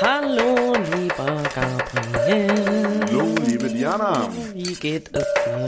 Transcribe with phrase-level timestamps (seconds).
[0.00, 3.00] Hallo, lieber Gabriel.
[3.10, 4.28] Hallo, liebe Diana.
[4.54, 5.66] Wie geht es dir?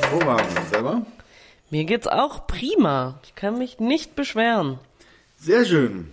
[0.00, 0.68] Hervorragend.
[0.70, 1.02] Selber?
[1.70, 3.20] Mir geht's auch prima.
[3.24, 4.80] Ich kann mich nicht beschweren.
[5.38, 6.12] Sehr schön.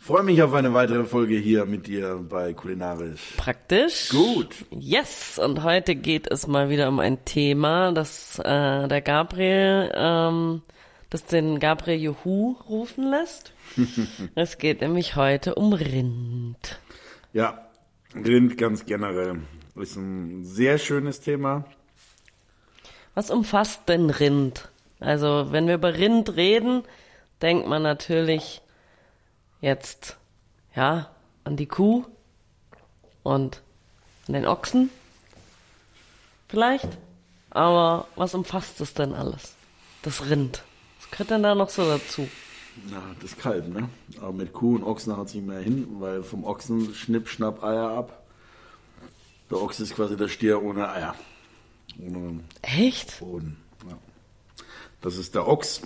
[0.00, 3.34] Freue mich auf eine weitere Folge hier mit dir bei Kulinarisch.
[3.36, 4.08] Praktisch.
[4.08, 4.54] Gut.
[4.70, 10.62] Yes, und heute geht es mal wieder um ein Thema, das äh, der Gabriel, ähm,
[11.10, 13.52] das den Gabriel Juhu rufen lässt.
[14.34, 16.80] es geht nämlich heute um Rind.
[17.32, 17.68] Ja,
[18.14, 19.42] Rind ganz generell
[19.74, 21.64] ist ein sehr schönes Thema.
[23.14, 24.68] Was umfasst denn Rind?
[25.00, 26.84] Also, wenn wir über Rind reden,
[27.42, 28.62] denkt man natürlich
[29.60, 30.16] jetzt,
[30.74, 31.10] ja,
[31.44, 32.04] an die Kuh
[33.22, 33.62] und
[34.28, 34.90] an den Ochsen.
[36.48, 36.88] Vielleicht.
[37.50, 39.56] Aber was umfasst es denn alles?
[40.02, 40.62] Das Rind.
[41.10, 42.28] Gehört denn da noch so dazu?
[42.90, 43.88] Ja, das Kalb, ne?
[44.20, 47.62] Aber mit Kuh und Ochsen hat es nicht mehr hin, weil vom Ochsen schnipp, schnapp
[47.64, 48.22] Eier ab.
[49.50, 51.14] Der Ochs ist quasi der Stier ohne Eier.
[52.00, 53.18] Ohne Echt?
[53.18, 53.56] Boden.
[53.88, 53.98] Ja.
[55.00, 55.82] Das ist der Ochs,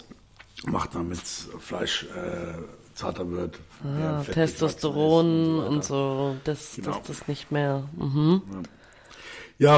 [0.66, 2.58] macht damit Fleisch äh,
[2.94, 3.58] zarter wird.
[3.82, 6.90] Ah, Testosteron und ist so, das, Genau.
[6.98, 7.88] das, das nicht mehr.
[7.96, 8.42] Mhm.
[8.52, 8.62] Ja,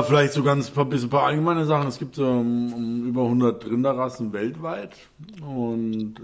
[0.03, 1.89] vielleicht so ganz paar, bisschen ein paar allgemeine Sachen.
[1.89, 4.97] Es gibt so um über 100 Rinderrassen weltweit
[5.43, 6.15] und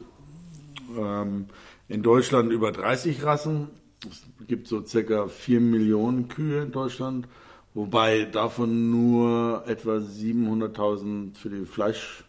[0.96, 1.46] ähm,
[1.88, 3.68] in Deutschland über 30 Rassen.
[4.08, 7.28] Es gibt so circa 4 Millionen Kühe in Deutschland,
[7.74, 12.24] wobei davon nur etwa 700.000 für die Fleisch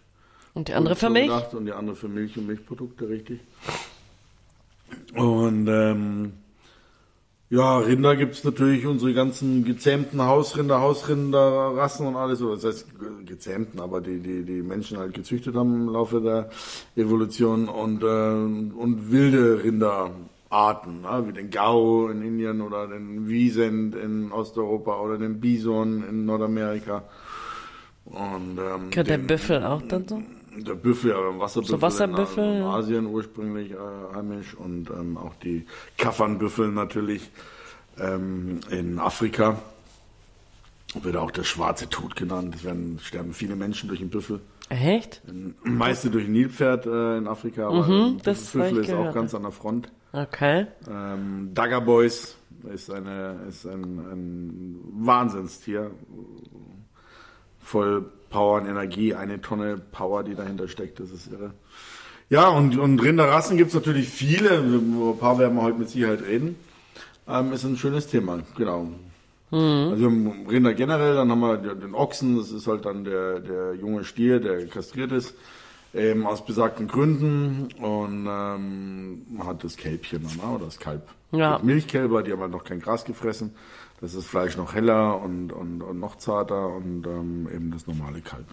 [0.54, 3.40] Und die andere für gedacht und die andere für Milch und Milchprodukte, richtig.
[5.16, 6.34] Und ähm,
[7.56, 12.42] ja, Rinder gibt's natürlich unsere ganzen gezähmten Hausrinder, Hausrinderrassen und alles.
[12.42, 16.20] Oder das heißt ge- gezähmten, aber die, die, die Menschen halt gezüchtet haben im Laufe
[16.20, 16.50] der
[16.96, 21.24] Evolution und, ähm, und wilde Rinderarten, ne?
[21.28, 27.04] wie den Gau in Indien oder den Wiesent in Osteuropa oder den Bison in Nordamerika.
[28.06, 30.22] Und, ähm, Gehört der Büffel auch dann so?
[30.58, 32.64] Der Büffel, aber Wasserbüffel, So Wasserbüffel, in, in.
[32.64, 33.76] Asien ursprünglich äh,
[34.14, 35.66] heimisch und ähm, auch die
[35.98, 37.30] Kaffernbüffel natürlich
[38.00, 39.60] ähm, in Afrika.
[41.02, 42.54] Wird auch der schwarze Tod genannt.
[42.56, 44.40] Es werden sterben viele Menschen durch den Büffel.
[44.70, 45.22] Echt?
[45.64, 49.16] Meiste durch ein Nilpferd äh, in Afrika, aber der Mhm, das Büffel ist auch gehört.
[49.16, 49.92] ganz an der Front.
[50.12, 50.68] Okay.
[50.90, 52.38] Ähm, Dagger Boys
[52.72, 55.90] ist, eine, ist ein, ein Wahnsinnstier.
[57.60, 61.54] Voll Power und Energie, eine Tonne Power, die dahinter steckt, das ist irre.
[62.30, 66.56] Ja, und, und Rinderrassen gibt's natürlich viele, ein paar werden wir heute mit Sicherheit reden.
[67.28, 68.90] Ähm, ist ein schönes Thema, genau.
[69.52, 73.40] Also wir haben Rinder generell, dann haben wir den Ochsen, das ist halt dann der,
[73.40, 75.36] der junge Stier, der kastriert ist,
[75.94, 77.68] eben aus besagten Gründen.
[77.80, 81.08] Und ähm, man hat das Kälbchen dann, ne, oder das Kalb.
[81.32, 81.60] Ja.
[81.62, 83.52] Milchkälber, die haben halt noch kein Gras gefressen.
[84.04, 88.20] Das ist Fleisch noch heller und, und, und noch zarter und ähm, eben das normale
[88.20, 88.46] Kalb.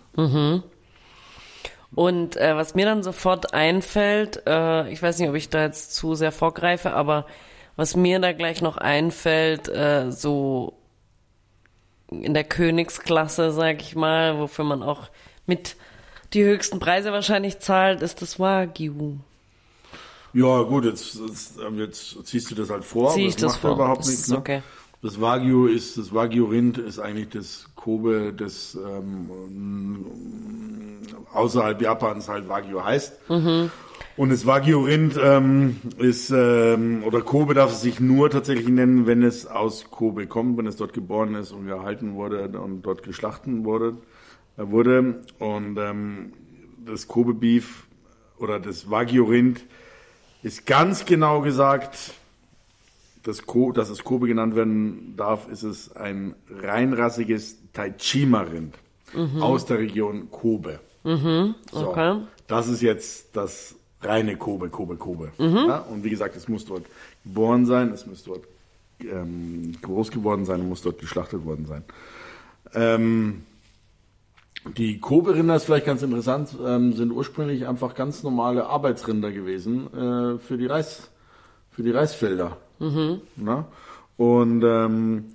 [1.92, 5.96] Und äh, was mir dann sofort einfällt, äh, ich weiß nicht, ob ich da jetzt
[5.96, 7.26] zu sehr vorgreife, aber
[7.74, 10.74] was mir da gleich noch einfällt, äh, so
[12.12, 15.08] in der Königsklasse, sag ich mal, wofür man auch
[15.46, 15.74] mit
[16.32, 19.16] die höchsten Preise wahrscheinlich zahlt, ist das Wagyu.
[20.32, 23.10] Ja, gut, jetzt, jetzt, ähm, jetzt ziehst du das halt vor.
[23.10, 23.74] Zieh aber ich das macht ja vor.
[23.74, 24.22] überhaupt Das nichts.
[24.22, 24.36] ist Ne?
[24.38, 24.62] okay.
[25.02, 29.30] Das Wagyu ist, das Wagyu-Rind ist eigentlich das Kobe, das ähm,
[31.32, 33.30] außerhalb Japans halt Wagyu heißt.
[33.30, 33.70] Mhm.
[34.18, 39.22] Und das Wagyu-Rind ähm, ist, ähm, oder Kobe darf es sich nur tatsächlich nennen, wenn
[39.22, 43.64] es aus Kobe kommt, wenn es dort geboren ist und gehalten wurde und dort geschlachten
[43.64, 43.96] wurde.
[44.58, 45.22] Äh, wurde.
[45.38, 46.32] Und ähm,
[46.84, 47.86] das Kobe-Beef
[48.38, 49.64] oder das Wagyu-Rind
[50.42, 52.12] ist ganz genau gesagt
[53.22, 58.74] das Ko dass es Kobe genannt werden darf, ist es ein reinrassiges Taichima-Rind
[59.40, 60.80] aus der Region Kobe.
[61.04, 62.18] So, okay.
[62.46, 65.32] Das ist jetzt das reine Kobe, Kobe, Kobe.
[65.38, 65.78] Ja?
[65.78, 66.84] Und wie gesagt, es muss dort
[67.24, 68.44] geboren sein, es muss dort
[69.00, 71.84] ähm, groß geworden sein, muss dort geschlachtet worden sein.
[72.74, 73.42] Ähm,
[74.76, 80.38] die Kobe-Rinder ist vielleicht ganz interessant, ähm, sind ursprünglich einfach ganz normale Arbeitsrinder gewesen äh,
[80.38, 81.08] für die Reis,
[81.70, 82.58] für die Reisfelder.
[83.36, 83.66] Na?
[84.16, 85.26] Und ähm,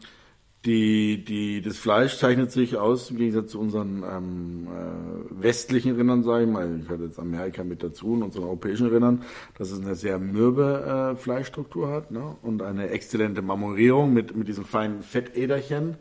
[0.65, 6.23] die, die, das Fleisch zeichnet sich aus, im Gegensatz zu unseren ähm, äh, westlichen Rindern,
[6.23, 9.21] sage ich mal, ich hatte jetzt Amerika mit dazu und unseren europäischen Rindern,
[9.57, 12.35] dass es eine sehr mürbe äh, Fleischstruktur hat ne?
[12.41, 15.97] und eine exzellente Marmorierung mit, mit diesen feinen Fettäderchen.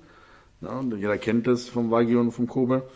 [0.62, 2.88] Ja, und jeder kennt das vom Wagyu und vom Kobe.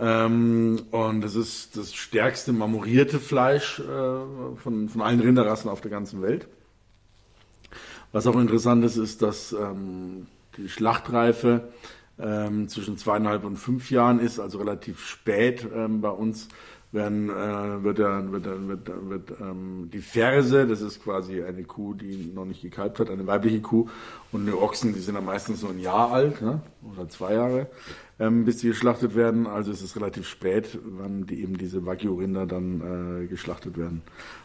[0.00, 5.90] Ähm, und das ist das stärkste marmorierte Fleisch äh, von, von allen Rinderrassen auf der
[5.90, 6.48] ganzen Welt.
[8.14, 11.72] Was auch interessant ist, ist, dass ähm, die Schlachtreife
[12.16, 16.46] ähm, zwischen zweieinhalb und fünf Jahren ist, also relativ spät ähm, bei uns
[16.92, 21.94] werden, äh, wird, der, wird, wird, wird ähm, die Ferse, das ist quasi eine Kuh,
[21.94, 23.88] die noch nicht gekalbt hat, eine weibliche Kuh,
[24.30, 26.60] und eine Ochsen, die sind dann meistens so ein Jahr alt ne?
[26.88, 27.66] oder zwei Jahre,
[28.20, 29.48] ähm, bis sie geschlachtet werden.
[29.48, 34.02] Also es ist relativ spät, wann die, eben diese Wagyu-Rinder dann äh, geschlachtet werden,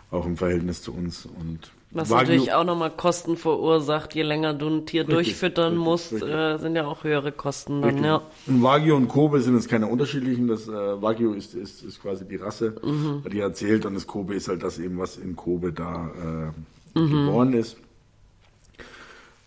[0.09, 1.27] auch im Verhältnis zu uns.
[1.27, 5.69] Und Was Wagyu- natürlich auch nochmal Kosten verursacht, je länger du ein Tier Richtig, durchfüttern
[5.73, 6.29] richtig, musst, richtig.
[6.29, 8.21] Äh, sind ja auch höhere Kosten dann, ja.
[8.45, 10.47] Und Wagyu und Kobe sind jetzt keine unterschiedlichen.
[10.47, 10.71] Das äh,
[11.01, 13.23] Wagyu ist, ist, ist quasi die Rasse, Mhm.
[13.31, 16.51] die erzählt, und das Kobe ist halt das eben, was in Kobe da
[16.95, 17.25] äh, Mhm.
[17.25, 17.77] geboren ist.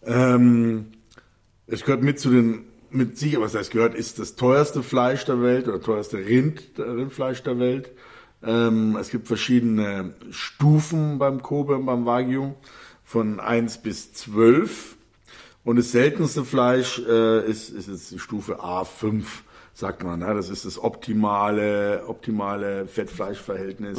[0.05, 0.87] Ähm,
[1.67, 5.41] es gehört mit zu den, mit sicher, was heißt gehört, ist das teuerste Fleisch der
[5.43, 7.91] Welt oder teuerste Rind, Rindfleisch der Welt.
[8.45, 12.55] Ähm, es gibt verschiedene Stufen beim Kobe und beim Wagyu
[13.05, 14.97] von 1 bis 12.
[15.65, 19.25] Und das seltenste Fleisch äh, ist, ist jetzt die Stufe A5,
[19.75, 20.21] sagt man.
[20.21, 20.35] Ja?
[20.35, 23.99] Das ist das optimale, optimale Fett-Fleisch-Verhältnis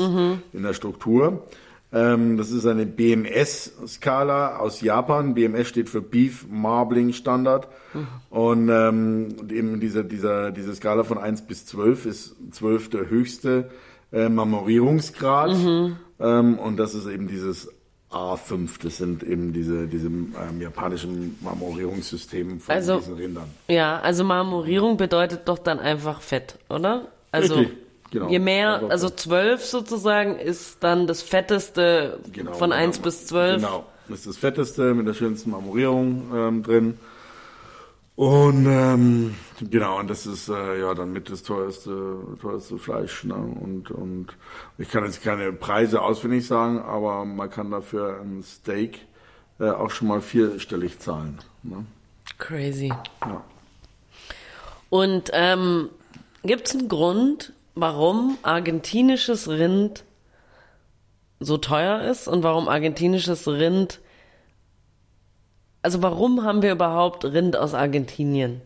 [0.51, 1.45] in der Struktur.
[1.93, 5.35] Ähm, das ist eine BMS-Skala aus Japan.
[5.35, 7.67] BMS steht für Beef Marbling Standard.
[8.29, 13.69] Und ähm, eben diese, dieser, diese Skala von 1 bis 12 ist 12 der höchste
[14.13, 15.51] äh, Marmorierungsgrad.
[16.19, 17.67] Ähm, und das ist eben dieses
[18.11, 18.69] A5.
[18.83, 23.49] Das sind eben diese, diese ähm, japanischen Marmorierungssysteme von Also- diesen Rindern.
[23.67, 27.07] Ja, also Marmorierung bedeutet doch dann einfach Fett, oder?
[27.31, 27.75] Also Richtig,
[28.11, 28.29] genau.
[28.29, 32.81] je mehr, Also also zwölf sozusagen ist dann das fetteste Genau, von genau.
[32.81, 33.55] eins bis zwölf.
[33.57, 33.85] Genau.
[34.07, 36.99] Das ist das fetteste mit der schönsten Marmorierung ähm, drin.
[38.15, 43.23] Und ähm, genau, und das ist äh, ja dann mit das teuerste, teuerste Fleisch.
[43.23, 43.33] Ne?
[43.33, 44.27] Und, und
[44.77, 48.99] ich kann jetzt keine Preise auswendig sagen, aber man kann dafür ein Steak
[49.59, 51.39] äh, auch schon mal vierstellig zahlen.
[51.63, 51.85] Ne?
[52.37, 52.93] Crazy.
[53.21, 53.43] Ja.
[54.89, 55.89] Und ähm,
[56.43, 60.03] gibt es einen Grund, warum argentinisches Rind
[61.39, 63.99] so teuer ist und warum argentinisches Rind.
[65.83, 68.61] Also warum haben wir überhaupt Rind aus Argentinien?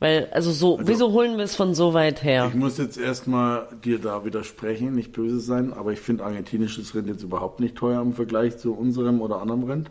[0.00, 2.46] Weil, also so, wieso holen wir es von so weit her?
[2.48, 7.08] Ich muss jetzt erstmal dir da widersprechen, nicht böse sein, aber ich finde argentinisches Rind
[7.08, 9.90] jetzt überhaupt nicht teuer im Vergleich zu unserem oder anderem Rind.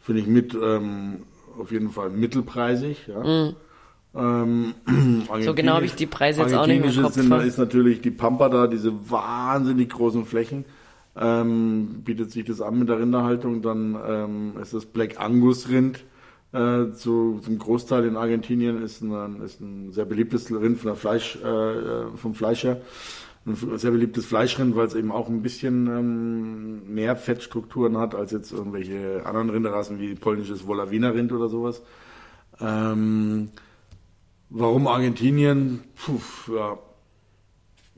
[0.00, 1.22] Finde ich mit ähm,
[1.58, 3.06] auf jeden Fall mittelpreisig.
[3.08, 3.24] Ja.
[3.24, 3.54] Ähm,
[4.16, 4.74] Mhm.
[5.44, 7.14] So genau habe ich die Preise jetzt auch nicht mehr im Kopf.
[7.14, 10.64] sind, da ist natürlich die Pampa da, diese wahnsinnig großen Flächen.
[11.18, 16.04] Ähm, bietet sich das an mit der Rinderhaltung, dann ähm, ist das Black Angus Rind
[16.52, 20.96] äh, zu, zum Großteil in Argentinien ist ein, ist ein sehr beliebtes Rind von der
[20.96, 22.80] Fleisch, äh, vom Fleisch her.
[23.44, 28.32] Ein sehr beliebtes Fleischrind, weil es eben auch ein bisschen ähm, mehr Fettstrukturen hat als
[28.32, 31.82] jetzt irgendwelche anderen Rinderrassen wie polnisches Wolawiner Rind oder sowas.
[32.60, 33.50] Ähm,
[34.50, 35.84] warum Argentinien?
[35.94, 36.20] Puh,
[36.54, 36.78] ja,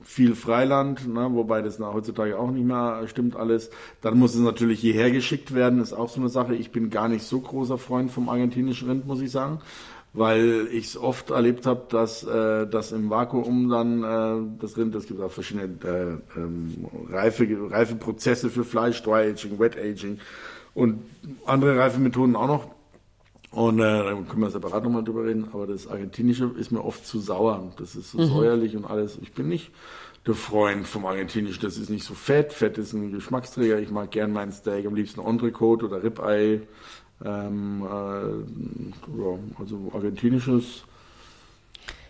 [0.08, 3.68] viel Freiland, ne, wobei das heutzutage auch nicht mehr stimmt alles.
[4.00, 6.54] Dann muss es natürlich hierher geschickt werden, ist auch so eine Sache.
[6.54, 9.60] Ich bin gar nicht so großer Freund vom argentinischen Rind, muss ich sagen,
[10.14, 14.94] weil ich es oft erlebt habe, dass äh, das im Vakuum dann äh, das Rind,
[14.94, 20.20] es gibt auch verschiedene äh, ähm, reife, reife Prozesse für Fleisch, Dry Aging, Wet Aging
[20.72, 21.02] und
[21.44, 22.77] andere Reifemethoden auch noch.
[23.50, 27.06] Und äh, da können wir separat nochmal drüber reden, aber das Argentinische ist mir oft
[27.06, 27.72] zu sauer.
[27.78, 29.18] Das ist so säuerlich und alles.
[29.22, 29.70] Ich bin nicht
[30.26, 31.62] der Freund vom Argentinischen.
[31.62, 32.52] Das ist nicht so fett.
[32.52, 33.78] Fett ist ein Geschmacksträger.
[33.78, 36.62] Ich mag gern meinen Steak am liebsten Entrecote oder Ribeye.
[37.24, 40.84] Ähm, äh, ja, also argentinisches.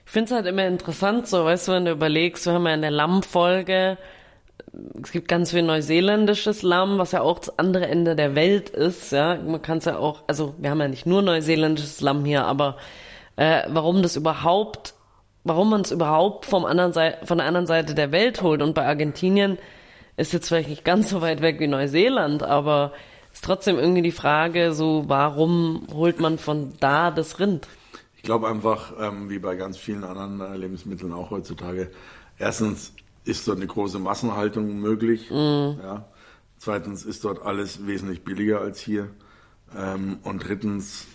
[0.05, 2.75] Ich finde es halt immer interessant, so, weißt du, wenn du überlegst, wir haben ja
[2.75, 3.99] in der Lammfolge,
[5.03, 9.13] es gibt ganz viel neuseeländisches Lamm, was ja auch das andere Ende der Welt ist,
[9.13, 9.37] ja.
[9.37, 12.77] Man kann es ja auch, also wir haben ja nicht nur neuseeländisches Lamm hier, aber
[13.37, 14.95] äh, warum das überhaupt,
[15.45, 18.75] warum man es überhaupt vom anderen Seite, von der anderen Seite der Welt holt und
[18.75, 19.59] bei Argentinien
[20.17, 22.93] ist jetzt vielleicht nicht ganz so weit weg wie Neuseeland, aber
[23.33, 27.69] ist trotzdem irgendwie die Frage, so, warum holt man von da das Rind?
[28.17, 31.91] Ich glaube einfach, ähm, wie bei ganz vielen anderen äh, Lebensmitteln auch heutzutage,
[32.37, 32.93] erstens
[33.29, 35.31] ist dort eine große Massenhaltung möglich.
[35.83, 36.09] Ja.
[36.57, 39.11] Zweitens ist dort alles wesentlich billiger als hier.
[39.77, 41.07] Ähm, und drittens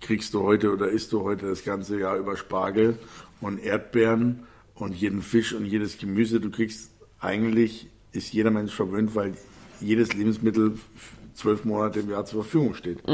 [0.00, 2.98] kriegst du heute oder isst du heute das ganze Jahr über Spargel
[3.40, 6.40] und Erdbeeren und jeden Fisch und jedes Gemüse.
[6.40, 9.34] Du kriegst eigentlich, ist jeder Mensch verwöhnt, weil
[9.80, 10.78] jedes Lebensmittel
[11.34, 13.06] zwölf Monate im Jahr zur Verfügung steht.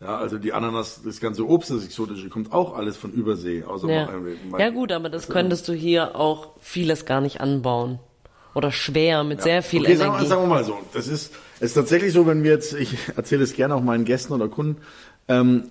[0.00, 3.64] Ja, also die Ananas, das ganze Obst, das Exotische, kommt auch alles von Übersee.
[3.64, 4.08] Außer Ja.
[4.48, 7.98] mal- ja gut, aber das könntest du hier auch vieles gar nicht anbauen.
[8.54, 10.26] oder schwer mit sehr viel okay, sagen, wir- Energie.
[10.30, 13.44] sagen wir mal so, das ist, es ist tatsächlich so, wenn wir jetzt, ich erzähle
[13.44, 14.80] es gerne auch meinen Gästen oder Kunden,
[15.28, 15.64] ähm,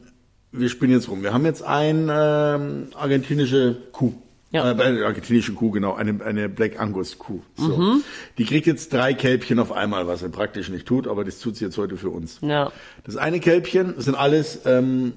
[0.53, 1.21] wir spielen jetzt rum.
[1.21, 4.13] Wir haben jetzt ein ähm, argentinische Kuh.
[4.57, 4.71] Ja.
[4.71, 7.41] Äh, eine argentinische Kuh, genau, eine, eine Black Angus Kuh.
[7.55, 7.77] So.
[7.77, 8.03] Mhm.
[8.37, 11.55] Die kriegt jetzt drei Kälbchen auf einmal, was sie praktisch nicht tut, aber das tut
[11.55, 12.39] sie jetzt heute für uns.
[12.41, 12.71] Ja.
[13.03, 15.13] Das eine Kälbchen, das sind alles ähm,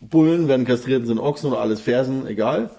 [0.00, 2.70] Bullen, werden kastriert, sind Ochsen oder alles Fersen, egal.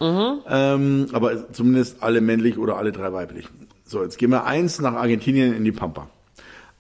[0.50, 3.48] Ähm, aber zumindest alle männlich oder alle drei weiblich.
[3.86, 6.10] So, jetzt gehen wir eins nach Argentinien in die Pampa.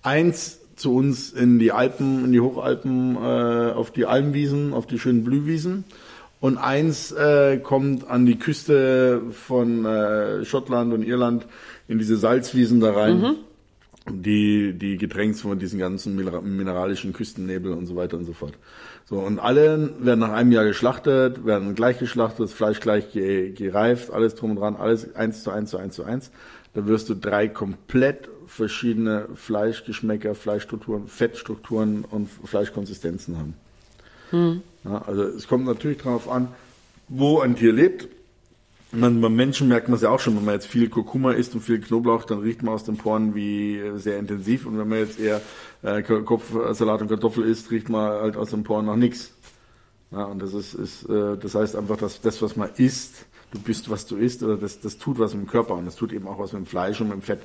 [0.01, 4.97] Eins zu uns in die Alpen, in die Hochalpen, äh, auf die Almwiesen, auf die
[4.97, 5.83] schönen Blühwiesen.
[6.41, 11.45] Und eins äh, kommt an die Küste von äh, Schottland und Irland
[11.87, 13.37] in diese Salzwiesen da rein
[14.09, 18.53] die, die getränkt von diesen ganzen minera- mineralischen Küstennebel und so weiter und so fort.
[19.05, 23.51] So, und alle werden nach einem Jahr geschlachtet, werden gleich geschlachtet, das Fleisch gleich ge,
[23.51, 26.31] gereift, alles drum und dran, alles eins zu eins zu eins zu eins.
[26.73, 33.53] Da wirst du drei komplett verschiedene Fleischgeschmäcker, Fleischstrukturen, Fettstrukturen und Fleischkonsistenzen haben.
[34.83, 36.47] Ja, also es kommt natürlich darauf an,
[37.07, 38.07] wo ein Tier lebt.
[38.93, 41.53] Man, beim Menschen merkt man es ja auch schon, wenn man jetzt viel Kurkuma isst
[41.55, 44.65] und viel Knoblauch, dann riecht man aus den Poren wie äh, sehr intensiv.
[44.65, 45.41] Und wenn man jetzt eher
[45.81, 49.33] äh, Ko- Kopfsalat und Kartoffel isst, riecht man halt aus den Poren nach nichts.
[50.11, 53.59] Ja, und das ist, ist äh, das heißt einfach, dass das, was man isst, du
[53.59, 56.11] bist, was du isst, oder das, das tut was mit dem Körper und das tut
[56.11, 57.39] eben auch was mit dem Fleisch und mit dem Fett.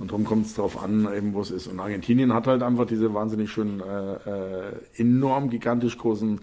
[0.00, 1.68] Und darum kommt es darauf an, eben wo es ist.
[1.68, 6.40] Und Argentinien hat halt einfach diese wahnsinnig schönen, äh, äh, enorm gigantisch großen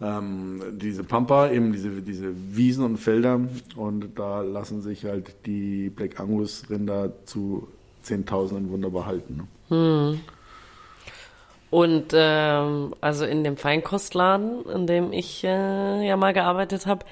[0.00, 3.40] ähm, diese Pampa, eben diese, diese Wiesen und Felder
[3.76, 7.68] und da lassen sich halt die Black Angus Rinder zu
[8.02, 9.48] Zehntausenden wunderbar halten.
[9.70, 10.20] Ne?
[11.70, 17.04] Und ähm, also in dem Feinkostladen, in dem ich äh, ja mal gearbeitet habe,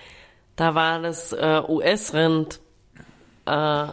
[0.56, 2.60] da war das äh, US-Rind,
[3.46, 3.86] äh,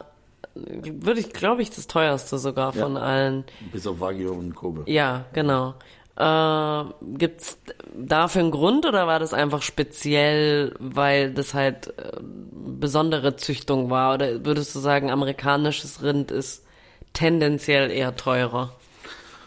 [0.54, 3.46] würde ich, glaube ich, das teuerste sogar von allen.
[3.72, 4.84] Bis auf Wagyu und Kobe.
[4.86, 5.76] Ja, genau.
[6.18, 6.84] Äh,
[7.18, 7.58] gibt's
[7.96, 14.16] dafür einen Grund oder war das einfach speziell, weil das halt äh, besondere Züchtung war?
[14.16, 16.66] Oder würdest du sagen, amerikanisches Rind ist
[17.14, 18.76] tendenziell eher teurer?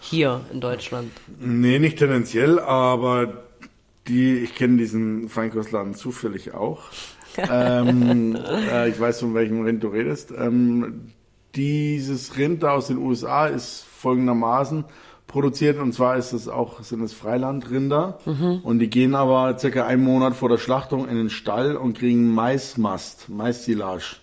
[0.01, 1.13] Hier in Deutschland.
[1.39, 3.45] Nee, nicht tendenziell, aber
[4.07, 6.83] die, ich kenne diesen Feinkostladen zufällig auch.
[7.51, 10.33] ähm, äh, ich weiß, von welchem Rind du redest.
[10.37, 11.13] Ähm,
[11.55, 14.85] dieses Rind da aus den USA ist folgendermaßen
[15.35, 18.19] produziert und zwar ist es auch sind es Freilandrinder
[18.63, 22.33] und die gehen aber circa einen Monat vor der Schlachtung in den Stall und kriegen
[22.33, 24.17] Maismast, Maissilage.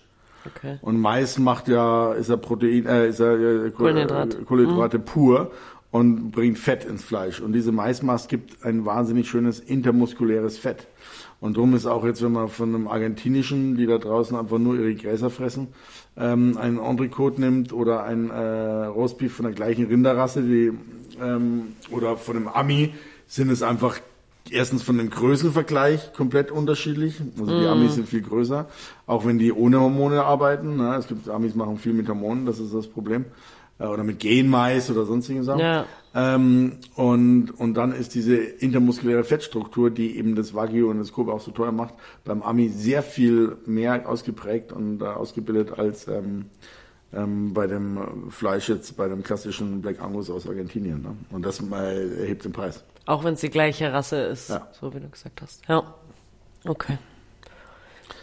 [0.46, 0.78] Okay.
[0.82, 4.34] Und Mais macht ja, ist ja Protein, äh, ist ja äh, Koh- Kohlenhydrat.
[4.34, 5.50] äh, Kohlenhydrate pur
[5.92, 7.40] und bringt Fett ins Fleisch.
[7.40, 10.88] Und diese Maismast gibt ein wahnsinnig schönes intermuskuläres Fett.
[11.40, 14.74] Und drum ist auch jetzt, wenn man von einem argentinischen, die da draußen einfach nur
[14.76, 15.68] ihre Gräser fressen,
[16.16, 20.72] ähm, einen Entrecote nimmt oder ein äh, Roastbeef von der gleichen Rinderrasse, die,
[21.22, 22.94] ähm, oder von einem Ami,
[23.26, 23.98] sind es einfach
[24.50, 27.20] erstens von dem Größenvergleich komplett unterschiedlich.
[27.38, 28.66] Also die Amis sind viel größer,
[29.06, 30.76] auch wenn die ohne Hormone arbeiten.
[30.76, 30.96] Ne?
[30.96, 33.24] Es gibt Amis machen viel mit Hormonen, das ist das Problem.
[33.78, 35.60] Äh, Oder mit Genmais oder sonstigen Sachen.
[35.60, 35.86] Ja.
[36.14, 41.32] Ähm, und, und dann ist diese intermuskuläre Fettstruktur, die eben das Wagyu und das Kobe
[41.32, 46.46] auch so teuer macht, beim Ami sehr viel mehr ausgeprägt und äh, ausgebildet als ähm,
[47.14, 51.02] ähm, bei dem Fleisch jetzt, bei dem klassischen Black Angus aus Argentinien.
[51.02, 51.16] Ne?
[51.30, 52.84] Und das mal erhebt den Preis.
[53.06, 54.68] Auch wenn es die gleiche Rasse ist, Ja.
[54.72, 55.62] so wie du gesagt hast.
[55.68, 55.82] Ja.
[56.64, 56.98] Okay.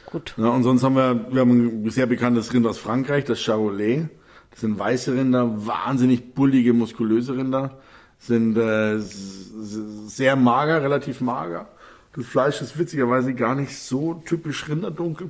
[0.05, 0.34] Gut.
[0.38, 4.08] Ja, und sonst haben wir, wir haben ein sehr bekanntes Rind aus Frankreich, das Charolais.
[4.51, 7.77] Das sind weiße Rinder, wahnsinnig bullige, muskulöse Rinder.
[8.17, 11.67] Sind äh, sehr mager, relativ mager.
[12.15, 15.29] Das Fleisch ist witzigerweise gar nicht so typisch rinderdunkel,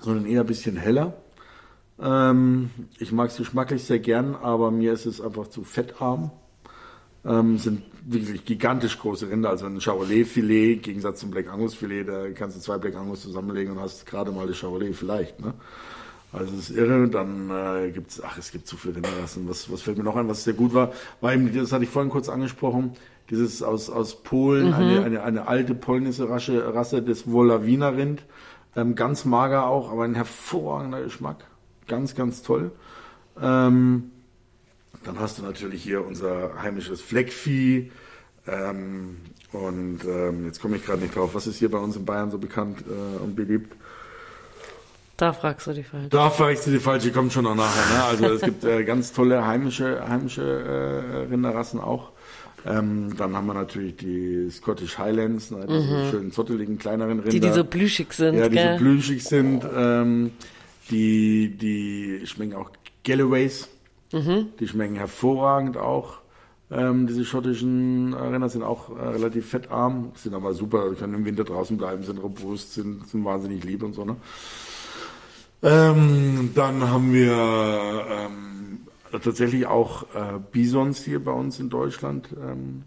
[0.00, 1.14] sondern eher ein bisschen heller.
[2.00, 6.30] Ähm, ich mag es geschmacklich sehr gern, aber mir ist es einfach zu fettarm.
[7.24, 12.30] Ähm, sind wirklich gigantisch große Rinder, also ein Charolais-Filet, im Gegensatz zum Black Angus-Filet, da
[12.30, 15.40] kannst du zwei Black Angus zusammenlegen und hast gerade mal das Charolais vielleicht.
[15.40, 15.54] Ne?
[16.32, 17.08] Also das ist irre.
[17.08, 19.48] Dann äh, gibt's, ach, es gibt zu viele Rinderrassen.
[19.48, 21.90] Was, was fällt mir noch ein, was sehr gut war, war eben, das hatte ich
[21.90, 22.92] vorhin kurz angesprochen,
[23.30, 28.24] dieses aus, aus Polen, eine, eine, eine alte polnische Rasse, Rasse des Wolawiner Rind.
[28.76, 31.44] Ähm, ganz mager auch, aber ein hervorragender Geschmack.
[31.86, 32.72] Ganz, ganz toll.
[33.40, 34.10] Ähm,
[35.04, 37.90] dann hast du natürlich hier unser heimisches Fleckvieh.
[38.46, 39.18] Ähm,
[39.52, 41.34] und ähm, jetzt komme ich gerade nicht drauf.
[41.34, 43.74] Was ist hier bei uns in Bayern so bekannt äh, und beliebt?
[45.16, 46.08] Da fragst du die falsch.
[46.10, 47.94] Da fragst du die falsche, kommt schon noch nachher.
[47.94, 48.04] Ne?
[48.04, 52.10] Also es gibt äh, ganz tolle heimische, heimische äh, Rinderrassen auch.
[52.66, 55.66] Ähm, dann haben wir natürlich die Scottish Highlands, ne?
[55.68, 57.30] diese schönen zotteligen, kleineren Rinder.
[57.30, 58.78] Die, die so plüschig sind, Ja, die so gell?
[58.78, 59.64] blüschig sind.
[59.74, 60.32] Ähm,
[60.90, 62.70] die, die schmecken auch
[63.04, 63.68] Galloways.
[64.60, 66.18] Die schmecken hervorragend auch.
[66.70, 71.44] Ähm, diese schottischen Rinder sind auch äh, relativ fettarm, sind aber super, können im Winter
[71.44, 74.04] draußen bleiben, sind robust, sind, sind wahnsinnig lieb und so.
[74.04, 74.16] Ne?
[75.62, 78.78] Ähm, dann haben wir ähm,
[79.22, 82.82] tatsächlich auch äh, Bisons hier bei uns in Deutschland, ähm,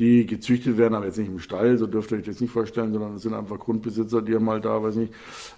[0.00, 2.92] die gezüchtet werden, aber jetzt nicht im Stall, so dürft ihr euch das nicht vorstellen,
[2.92, 5.12] sondern es sind einfach Grundbesitzer, die haben halt da, weiß nicht,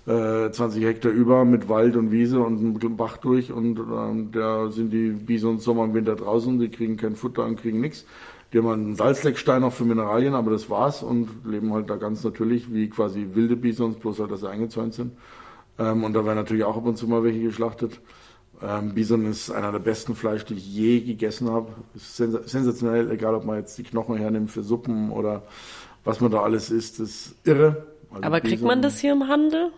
[0.06, 4.68] äh, 20 Hektar über mit Wald und Wiese und einem Bach durch und ähm, da
[4.70, 8.04] sind die Bisons Sommer und Winter draußen, die kriegen kein Futter und kriegen nichts.
[8.52, 12.24] Die haben einen Salzleckstein auch für Mineralien, aber das war's und leben halt da ganz
[12.24, 15.12] natürlich wie quasi wilde Bisons, bloß halt, dass sie eingezäunt sind.
[15.78, 18.00] Ähm, und da werden natürlich auch ab und zu mal welche geschlachtet.
[18.62, 21.68] Ähm, Bison ist einer der besten Fleisch, die ich je gegessen habe.
[21.94, 25.42] Ist sens sensationell, egal ob man jetzt die Knochen hernimmt für Suppen oder
[26.04, 27.86] was man da alles isst, ist irre.
[28.10, 29.70] Also Aber kriegt man das hier im Handel?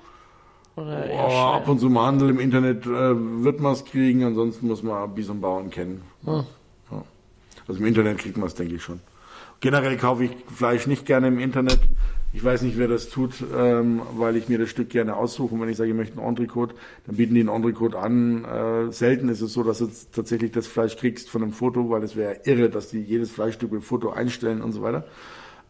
[0.76, 2.88] Oder oh, ab und zu im Handel, im Internet äh,
[3.44, 6.02] wird man es kriegen, ansonsten muss man Bisonbauern kennen.
[6.24, 6.44] Hm.
[6.90, 7.02] Ja.
[7.68, 9.00] Also im Internet kriegt man es, denke ich schon.
[9.60, 11.80] Generell kaufe ich Fleisch nicht gerne im Internet.
[12.36, 15.54] Ich weiß nicht, wer das tut, ähm, weil ich mir das Stück gerne aussuche.
[15.54, 16.72] Und wenn ich sage, ich möchte einen Entrecôte,
[17.06, 18.44] dann bieten die einen Entrecôte an.
[18.44, 22.02] Äh, selten ist es so, dass du tatsächlich das Fleisch kriegst von einem Foto, weil
[22.02, 25.06] es wäre irre, dass die jedes Fleischstück mit Foto einstellen und so weiter.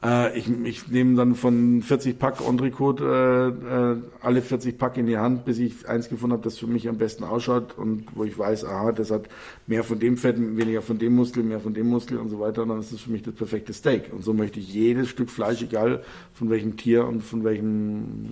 [0.04, 5.06] Äh, ich, ich nehme dann von 40 Pack Entrecôte äh, äh, alle 40 Pack in
[5.06, 8.25] die Hand, bis ich eins gefunden habe, das für mich am besten ausschaut und wo
[8.25, 9.28] ich weiß, aha, das hat
[9.66, 12.62] mehr von dem Fett, weniger von dem Muskel, mehr von dem Muskel und so weiter.
[12.62, 14.12] Und dann ist das für mich das perfekte Steak.
[14.12, 16.02] Und so möchte ich jedes Stück Fleisch, egal
[16.34, 18.28] von welchem Tier und von welchem,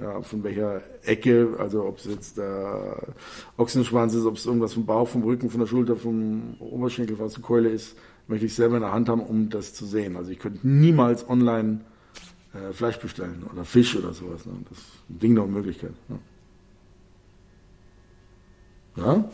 [0.00, 3.08] ja, von welcher Ecke, also ob es jetzt der
[3.56, 7.34] Ochsenschwanz ist, ob es irgendwas vom Bauch, vom Rücken, von der Schulter, vom Oberschenkel, was
[7.34, 7.96] eine Keule ist,
[8.28, 10.16] möchte ich selber in der Hand haben, um das zu sehen.
[10.16, 11.80] Also ich könnte niemals online
[12.54, 14.46] äh, Fleisch bestellen oder Fisch oder sowas.
[14.46, 14.52] Ne?
[14.68, 15.92] Das ist ein Ding der Unmöglichkeit.
[16.08, 16.18] Ne?
[18.96, 19.24] Ja?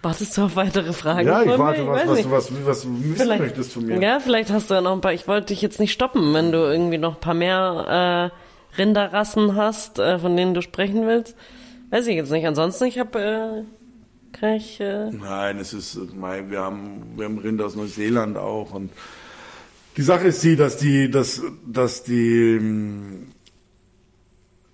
[0.00, 1.28] Wartest du auf weitere Fragen?
[1.28, 4.00] Ja, ich warte, was, was, was, was, was wissen möchtest von mir.
[4.00, 5.12] Ja, vielleicht hast du ja noch ein paar.
[5.12, 9.54] Ich wollte dich jetzt nicht stoppen, wenn du irgendwie noch ein paar mehr äh, Rinderrassen
[9.54, 11.36] hast, äh, von denen du sprechen willst.
[11.90, 12.46] Weiß ich jetzt nicht.
[12.46, 13.64] Ansonsten, ich habe
[14.80, 18.90] äh Nein, es ist, wir haben, wir haben Rinder aus Neuseeland auch und
[19.96, 22.58] die Sache ist die, dass die, dass, dass die,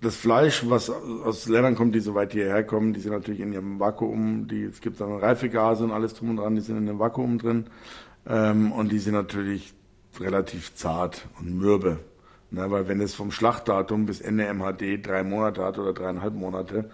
[0.01, 3.53] das Fleisch, was aus Ländern kommt, die so weit hierher kommen, die sind natürlich in
[3.53, 6.87] ihrem Vakuum, die, es gibt dann Reifegase und alles drum und dran, die sind in
[6.87, 7.66] dem Vakuum drin,
[8.29, 9.75] ähm, und die sind natürlich
[10.21, 11.99] relativ zart und mürbe.
[12.51, 16.90] Ne, weil wenn es vom Schlachtdatum bis Ende MHD drei Monate hat oder dreieinhalb Monate,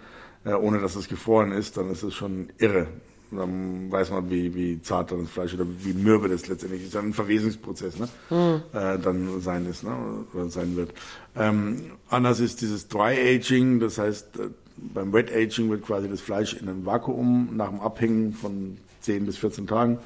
[0.53, 2.87] ohne dass es gefroren ist, dann ist es schon irre.
[3.31, 6.95] Dann weiß man, wie, wie zart dann das Fleisch oder wie mürbe das letztendlich ist.
[6.95, 8.07] Dann ein Verwesungsprozess, ne?
[8.29, 8.61] Mhm.
[8.77, 9.95] Äh, dann sein ist, ne?
[10.33, 10.93] Oder sein wird.
[11.35, 16.21] Ähm, anders ist dieses Dry Aging, das heißt, äh, beim Wet Aging wird quasi das
[16.21, 19.99] Fleisch in einem Vakuum nach dem Abhängen von 10 bis 14 Tagen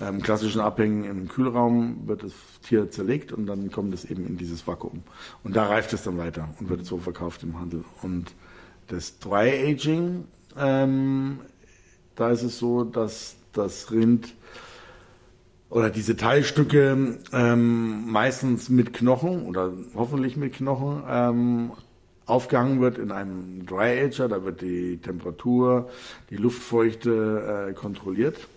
[0.00, 4.36] im klassischen Abhängen im Kühlraum wird das Tier zerlegt und dann kommt es eben in
[4.36, 5.02] dieses Vakuum.
[5.42, 7.84] Und da reift es dann weiter und wird so verkauft im Handel.
[8.02, 8.32] Und
[8.88, 10.24] das Dry Aging,
[10.58, 11.40] ähm,
[12.16, 14.34] da ist es so, dass das Rind
[15.70, 21.72] oder diese Teilstücke ähm, meistens mit Knochen oder hoffentlich mit Knochen ähm,
[22.26, 24.28] aufgehangen wird in einem Dry Ager.
[24.28, 25.90] Da wird die Temperatur,
[26.30, 28.48] die Luftfeuchte äh, kontrolliert.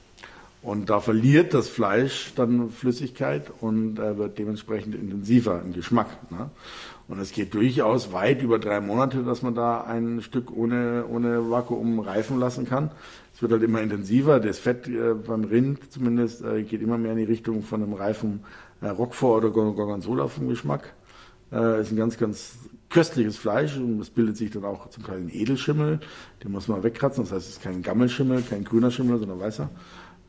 [0.64, 6.08] Und da verliert das Fleisch dann Flüssigkeit und äh, wird dementsprechend intensiver im Geschmack.
[6.32, 6.52] Ne?
[7.08, 11.50] Und es geht durchaus weit über drei Monate, dass man da ein Stück ohne, ohne
[11.50, 12.92] Vakuum reifen lassen kann.
[13.34, 14.40] Es wird halt immer intensiver.
[14.40, 17.94] Das Fett äh, beim Rind zumindest äh, geht immer mehr in die Richtung von einem
[17.94, 18.42] reifen
[18.82, 20.94] äh, Roquefort oder Gorgonzola vom Geschmack.
[21.52, 22.54] Äh, ist ein ganz, ganz
[22.90, 26.02] köstliches Fleisch und es bildet sich dann auch zum Teil ein Edelschimmel.
[26.44, 27.24] Den muss man wegkratzen.
[27.24, 29.70] Das heißt, es ist kein Gammelschimmel, kein grüner Schimmel, sondern weißer.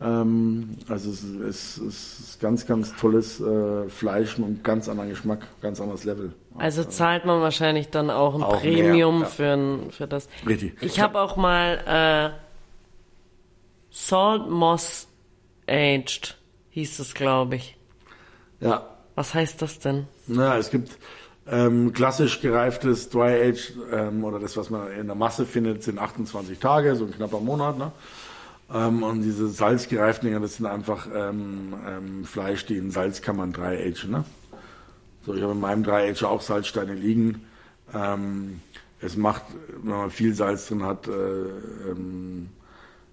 [0.03, 5.47] Ähm, also es ist, es ist ganz, ganz tolles äh, Fleisch und ganz anderen Geschmack,
[5.61, 6.33] ganz anderes Level.
[6.59, 9.35] Also zahlt man wahrscheinlich dann auch ein auch Premium mehr, ja.
[9.35, 10.29] für, ein, für das.
[10.47, 10.75] Richtig.
[10.81, 12.43] Ich habe auch mal äh,
[13.91, 15.09] Salt Moss
[15.69, 16.37] Aged,
[16.71, 17.77] hieß es, glaube ich.
[18.61, 18.87] Ja.
[19.15, 20.07] Was heißt das denn?
[20.27, 20.99] Na, es gibt
[21.47, 25.99] ähm, klassisch gereiftes Dry Age ähm, oder das, was man in der Masse findet, sind
[25.99, 27.79] 28 Tage, so ein knapper Monat.
[27.79, 27.93] Ne?
[28.73, 33.77] Ähm, und diese salzgereiften Dinger, das sind einfach ähm, ähm, Fleisch, die in Salzkammern dry
[33.77, 34.11] agen.
[34.11, 34.25] Ne?
[35.25, 37.43] So, ich habe in meinem dry Age auch Salzsteine liegen.
[37.95, 38.61] Ähm,
[39.01, 39.43] es macht,
[39.83, 41.11] wenn man viel Salz drin hat, äh,
[41.91, 42.49] ähm,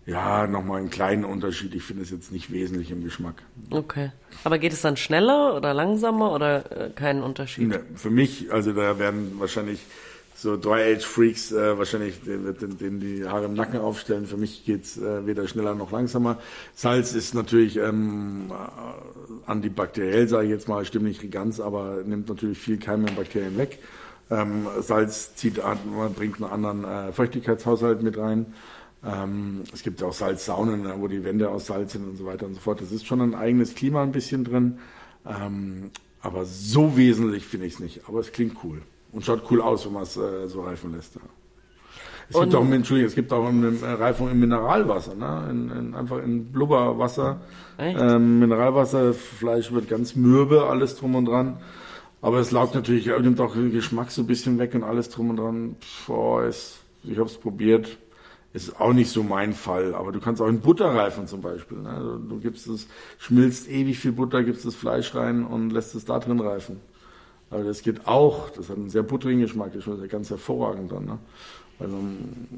[0.06, 1.76] ja, nochmal einen kleinen Unterschied.
[1.76, 3.44] Ich finde es jetzt nicht wesentlich im Geschmack.
[3.70, 4.12] Okay.
[4.44, 7.68] Aber geht es dann schneller oder langsamer oder äh, keinen Unterschied?
[7.68, 9.80] Ne, für mich, also da werden wahrscheinlich
[10.42, 14.26] so Dry-Age-Freaks äh, wahrscheinlich den, den, den die Haare im Nacken aufstellen.
[14.26, 16.38] Für mich geht's äh, weder schneller noch langsamer.
[16.76, 22.30] Salz ist natürlich ähm, äh, antibakteriell, sage ich jetzt mal, stimmt nicht ganz, aber nimmt
[22.30, 23.80] natürlich viel Keime und Bakterien weg.
[24.32, 25.78] Ähm, Salz zieht an,
[26.16, 28.54] bringt einen anderen äh, Feuchtigkeitshaushalt mit rein.
[29.04, 32.46] Ähm, es gibt ja auch Salzsaunen, wo die Wände aus Salz sind und so weiter
[32.46, 32.82] und so fort.
[32.82, 34.80] Das ist schon ein eigenes Klima ein bisschen drin.
[35.26, 38.02] Ähm, aber so wesentlich finde ich es nicht.
[38.08, 38.82] Aber es klingt cool.
[39.12, 41.16] Und schaut cool aus, wenn man es äh, so reifen lässt.
[41.16, 41.22] Ja.
[42.30, 45.48] Es und gibt auch, Entschuldigung, es gibt auch eine Reifung im Mineralwasser, ne?
[45.50, 47.42] In, in, einfach in Blubberwasser.
[47.80, 51.58] Ähm, Mineralwasser, Fleisch wird ganz mürbe, alles drum und dran.
[52.22, 55.32] Aber es laugt natürlich, nimmt auch den Geschmack so ein bisschen weg und alles drum
[55.32, 55.76] und dran.
[56.06, 57.98] Boah, ist, ich habe es probiert.
[58.52, 61.78] Ist auch nicht so mein Fall, aber du kannst auch in Butter reifen zum Beispiel.
[61.78, 61.90] Ne?
[61.90, 62.88] Also du gibst es,
[63.20, 66.78] schmilzt ewig viel Butter, gibst das Fleisch rein und lässt es da drin reifen.
[67.52, 71.06] Aber das geht auch, das hat einen sehr butterigen Geschmack, das ist ganz hervorragend dann.
[71.06, 71.18] Ne?
[71.80, 71.98] Also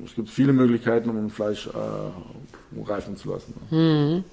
[0.06, 3.54] es gibt viele Möglichkeiten, um ein Fleisch äh, reifen zu lassen.
[3.70, 3.78] Ne?
[3.78, 4.24] Mhm.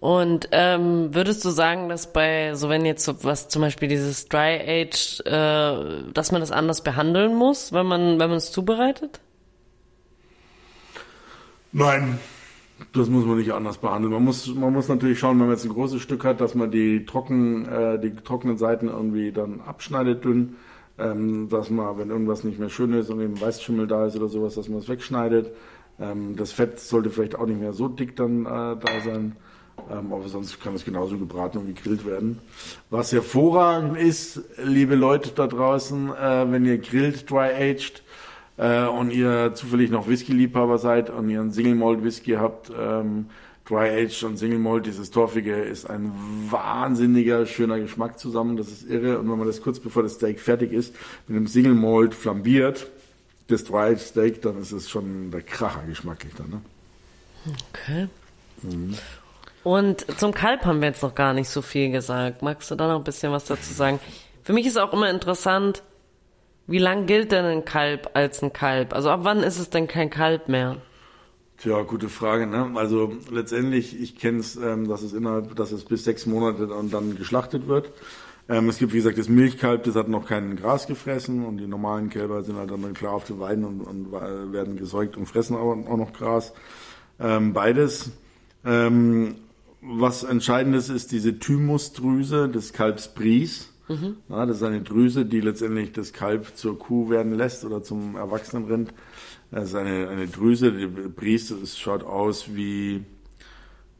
[0.00, 4.28] Und ähm, würdest du sagen, dass bei, so wenn jetzt so was zum Beispiel dieses
[4.28, 9.18] Dry Age, äh, dass man das anders behandeln muss, wenn man wenn man es zubereitet?
[11.72, 12.18] Nein,
[12.92, 14.12] das muss man nicht anders behandeln.
[14.12, 16.70] Man muss man muss natürlich schauen, wenn man jetzt ein großes Stück hat, dass man
[16.70, 20.56] die trocken äh, die trockenen Seiten irgendwie dann abschneidet dünn,
[20.98, 24.28] ähm, dass man, wenn irgendwas nicht mehr schön ist und eben Weißschimmel da ist oder
[24.28, 25.52] sowas, dass man es wegschneidet.
[26.00, 29.36] Ähm, das Fett sollte vielleicht auch nicht mehr so dick dann äh, da sein.
[29.90, 32.38] Ähm, aber sonst kann es genauso gebraten und gegrillt werden.
[32.90, 38.02] Was hervorragend ist, liebe Leute da draußen, äh, wenn ihr grillt, dry-aged,
[38.58, 43.26] äh, und ihr zufällig noch Whisky-Liebhaber seid und ihr einen Single Malt Whisky habt, ähm,
[43.68, 46.12] Dry Aged und Single Malt, dieses Torfige, ist ein
[46.50, 48.56] wahnsinniger, schöner Geschmack zusammen.
[48.56, 49.18] Das ist irre.
[49.18, 50.94] Und wenn man das kurz bevor das Steak fertig ist,
[51.26, 52.88] mit einem Single Malt flambiert,
[53.48, 56.48] das Dry Aged Steak, dann ist es schon der Kracher geschmacklich dann.
[56.48, 56.60] Ne?
[57.70, 58.08] Okay.
[58.62, 58.94] Mhm.
[59.64, 62.42] Und zum Kalb haben wir jetzt noch gar nicht so viel gesagt.
[62.42, 64.00] Magst du da noch ein bisschen was dazu sagen?
[64.44, 65.82] Für mich ist auch immer interessant,
[66.68, 68.94] wie lang gilt denn ein Kalb als ein Kalb?
[68.94, 70.76] Also ab wann ist es denn kein Kalb mehr?
[71.56, 72.46] Tja, gute Frage.
[72.46, 72.70] Ne?
[72.74, 76.92] Also letztendlich, ich kenne es, ähm, dass es innerhalb, dass es bis sechs Monate und
[76.92, 77.90] dann geschlachtet wird.
[78.48, 81.66] Ähm, es gibt, wie gesagt, das Milchkalb, das hat noch kein Gras gefressen und die
[81.66, 85.56] normalen Kälber sind halt dann klar auf den Weiden und, und werden gesäugt und fressen
[85.56, 86.52] auch, auch noch Gras.
[87.18, 88.12] Ähm, beides.
[88.64, 89.36] Ähm,
[89.80, 93.72] was entscheidendes ist diese Thymusdrüse des Kalbs Bries.
[93.88, 94.16] Mhm.
[94.28, 98.16] Ja, das ist eine Drüse, die letztendlich das Kalb zur Kuh werden lässt oder zum
[98.16, 98.94] erwachsenen Rind.
[99.50, 103.02] Das ist eine, eine Drüse, die Bries, das schaut aus wie,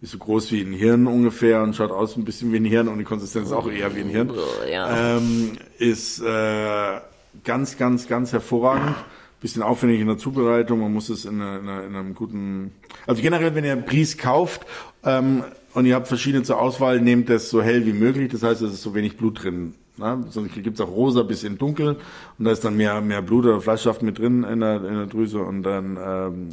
[0.03, 2.88] ist so groß wie ein Hirn ungefähr und schaut aus ein bisschen wie ein Hirn
[2.88, 4.31] und die Konsistenz ist auch eher wie ein Hirn.
[4.70, 5.16] Ja.
[5.16, 7.01] Ähm, ist äh,
[7.44, 8.96] ganz, ganz, ganz hervorragend
[9.40, 10.81] bisschen aufwendig in der Zubereitung.
[10.81, 12.72] Man muss es in, in, in einem guten,
[13.07, 14.66] also generell, wenn ihr Bries kauft
[15.05, 18.31] ähm, und ihr habt verschiedene zur Auswahl, nehmt das so hell wie möglich.
[18.33, 19.74] Das heißt, es ist so wenig Blut drin.
[19.98, 20.24] Ne?
[20.31, 21.96] Sonst gibt's auch rosa bis in dunkel
[22.38, 25.07] und da ist dann mehr, mehr Blut oder Fleischsaft mit drin in der, in der
[25.07, 26.48] Drüse und dann ähm,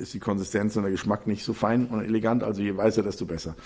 [0.00, 2.44] ist die Konsistenz und der Geschmack nicht so fein und elegant.
[2.44, 3.56] Also je weißer, desto besser.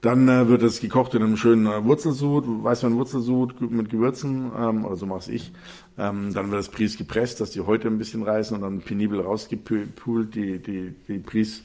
[0.00, 4.86] Dann äh, wird es gekocht in einem schönen äh, Wurzelsud, Weißwein Wurzelsud mit Gewürzen, ähm,
[4.86, 5.52] oder so mache ich.
[5.98, 9.20] Ähm, dann wird das Pries gepresst, dass die Häute ein bisschen reißen und dann penibel
[9.20, 11.64] rausgepult, die, die, die Pries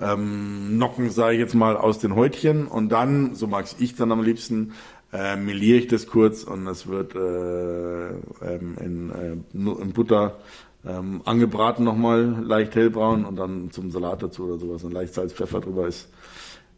[0.00, 4.12] ähm, Nocken, sage ich jetzt mal, aus den Häutchen und dann, so mag's ich dann
[4.12, 4.72] am liebsten,
[5.12, 8.08] äh, meliere ich das kurz und es wird äh,
[8.46, 10.38] ähm, in, äh, in Butter
[10.86, 15.32] ähm, angebraten nochmal, leicht hellbraun und dann zum Salat dazu oder sowas und leicht Salz,
[15.32, 16.08] Pfeffer drüber ist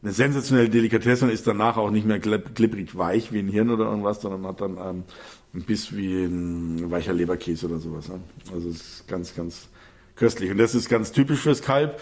[0.03, 3.85] eine sensationelle Delikatesse und ist danach auch nicht mehr klipprig weich wie ein Hirn oder
[3.85, 5.05] irgendwas, sondern hat dann ähm,
[5.55, 8.09] ein Biss wie ein weicher Leberkäse oder sowas.
[8.09, 8.21] Ne?
[8.53, 9.69] Also es ist ganz, ganz
[10.17, 12.01] köstlich und das ist ganz typisch fürs Kalb.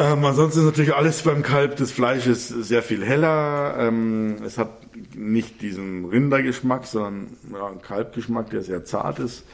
[0.00, 3.76] Ähm, ansonsten ist natürlich alles beim Kalb des Fleisches sehr viel heller.
[3.78, 4.70] Ähm, es hat
[5.14, 9.44] nicht diesen Rindergeschmack, sondern ja, einen Kalbgeschmack, der sehr zart ist.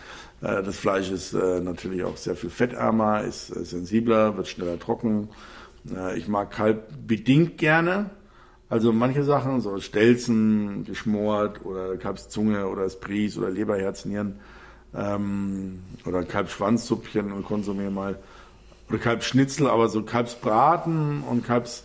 [0.43, 4.79] Äh, das Fleisch ist äh, natürlich auch sehr viel fettärmer, ist äh, sensibler, wird schneller
[4.79, 5.31] trocken.
[5.93, 8.11] Äh, ich mag Kalb bedingt gerne.
[8.69, 14.39] Also manche Sachen, so Stelzen, geschmort oder Kalbszunge oder Esprit oder Leberherznieren
[14.95, 18.17] ähm, oder Kalbschwanzsupchen und konsumiere mal
[18.89, 21.85] oder Kalbschnitzel, aber so Kalbsbraten und Kalbs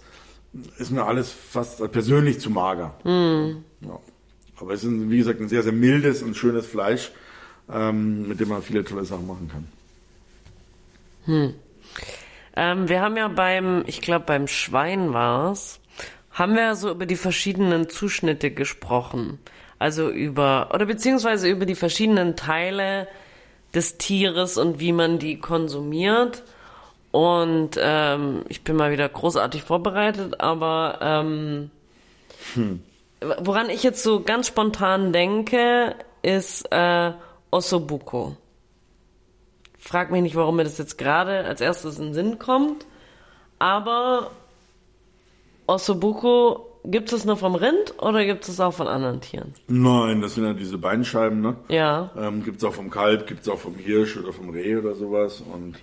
[0.78, 2.94] ist mir alles fast persönlich zu mager.
[3.04, 3.64] Mm.
[3.86, 4.00] Ja.
[4.58, 7.12] Aber es ist, wie gesagt, ein sehr, sehr mildes und schönes Fleisch,
[7.72, 9.68] ähm, mit dem man viele tolle Sachen machen kann.
[11.26, 11.54] Hm.
[12.56, 15.80] Ähm, wir haben ja beim, ich glaube beim Schwein war's,
[16.32, 19.40] haben wir so über die verschiedenen Zuschnitte gesprochen.
[19.80, 23.08] Also über, oder beziehungsweise über die verschiedenen Teile
[23.74, 26.44] des Tieres und wie man die konsumiert.
[27.12, 31.70] Und ähm, ich bin mal wieder großartig vorbereitet, aber ähm,
[32.54, 32.82] hm.
[33.40, 37.12] woran ich jetzt so ganz spontan denke, ist äh,
[37.52, 38.38] Ossobuco.
[39.78, 42.86] Frag mich nicht, warum mir das jetzt gerade als erstes in den Sinn kommt,
[43.60, 44.32] aber
[45.68, 49.54] Ossobuco gibt es nur vom Rind oder gibt es auch von anderen Tieren?
[49.68, 51.56] Nein, das sind ja diese Beinscheiben, ne?
[51.68, 52.12] Ja.
[52.18, 54.96] Ähm, gibt es auch vom Kalb, gibt es auch vom Hirsch oder vom Reh oder
[54.96, 55.76] sowas und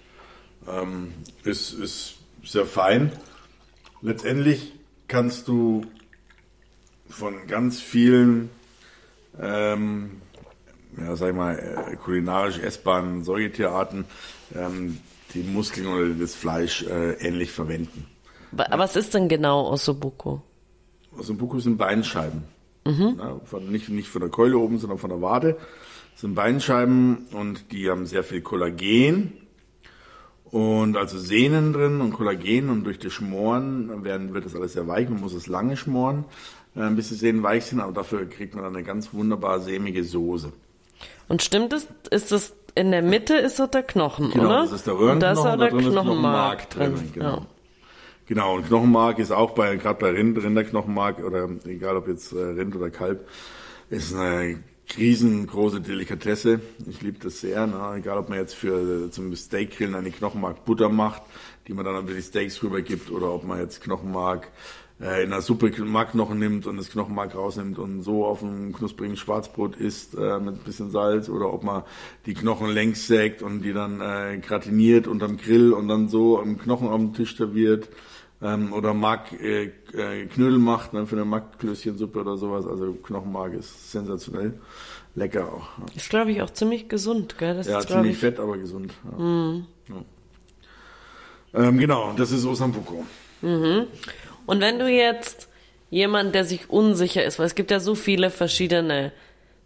[0.66, 1.12] ähm,
[1.44, 3.12] ist, ist sehr fein.
[4.00, 4.72] Letztendlich
[5.06, 5.84] kannst du
[7.08, 8.50] von ganz vielen,
[9.40, 10.22] ähm,
[10.96, 14.04] ja, sag ich mal, äh, kulinarisch essbaren Säugetierarten
[14.54, 14.98] ähm,
[15.34, 18.06] die Muskeln oder das Fleisch äh, ähnlich verwenden.
[18.52, 20.42] Was ist denn genau Ossobuco?
[21.16, 22.44] Ossobuco sind Beinscheiben.
[22.86, 23.16] Mhm.
[23.18, 25.56] Ja, von, nicht, nicht von der Keule oben, sondern von der Wade.
[26.12, 29.32] Das sind Beinscheiben und die haben sehr viel Kollagen
[30.50, 34.86] und also Sehnen drin und Kollagen und durch die Schmoren werden, wird das alles sehr
[34.88, 35.08] weich.
[35.08, 36.24] Man muss es lange schmoren,
[36.74, 40.04] äh, bis die Sehnen weich sind, aber dafür kriegt man dann eine ganz wunderbar sämige
[40.04, 40.52] Soße.
[41.28, 44.60] Und stimmt es, ist das in der Mitte ist dort der Knochen, genau, oder?
[44.62, 46.94] das ist der Röhrenknochen, da ist da der drin ist Knochenmark drin.
[46.94, 47.10] drin.
[47.12, 47.36] Genau.
[47.36, 47.46] Ja.
[48.26, 52.38] Genau, und Knochenmark ist auch bei, gerade bei Rind, Rinderknochenmark oder egal ob jetzt äh,
[52.38, 53.26] Rind oder Kalb,
[53.90, 54.62] ist eine
[54.96, 56.60] riesengroße Delikatesse.
[56.88, 57.94] Ich liebe das sehr, ne?
[57.96, 61.22] egal ob man jetzt für zum Steakgrillen eine Knochenmark Butter macht,
[61.66, 64.48] die man dann über die Steaks rübergibt, oder ob man jetzt Knochenmark
[65.00, 69.16] äh, in einer Suppe Markknochen nimmt und das Knochenmark rausnimmt und so auf einem knusprigen
[69.16, 71.82] Schwarzbrot isst äh, mit ein bisschen Salz, oder ob man
[72.26, 76.58] die Knochen längs sägt und die dann äh, gratiniert unterm Grill und dann so am
[76.58, 77.88] Knochen am Tisch serviert
[78.40, 82.66] ähm, oder Mark äh, äh, Knödel macht ne, für eine Markklößchensuppe oder sowas.
[82.66, 84.60] Also Knochenmark ist sensationell.
[85.14, 85.78] Lecker auch.
[85.78, 85.96] Ja.
[85.96, 87.56] Ist, glaube ich, auch ziemlich gesund, gell?
[87.56, 88.92] Das ja, ist, ziemlich ich, fett, aber gesund.
[89.04, 89.18] Ja.
[89.18, 89.66] Mhm.
[89.88, 91.64] Ja.
[91.68, 93.04] Ähm, genau, das ist Osambuco.
[93.42, 93.86] Mhm.
[94.46, 95.48] Und wenn du jetzt
[95.90, 99.12] jemand, der sich unsicher ist, weil es gibt ja so viele verschiedene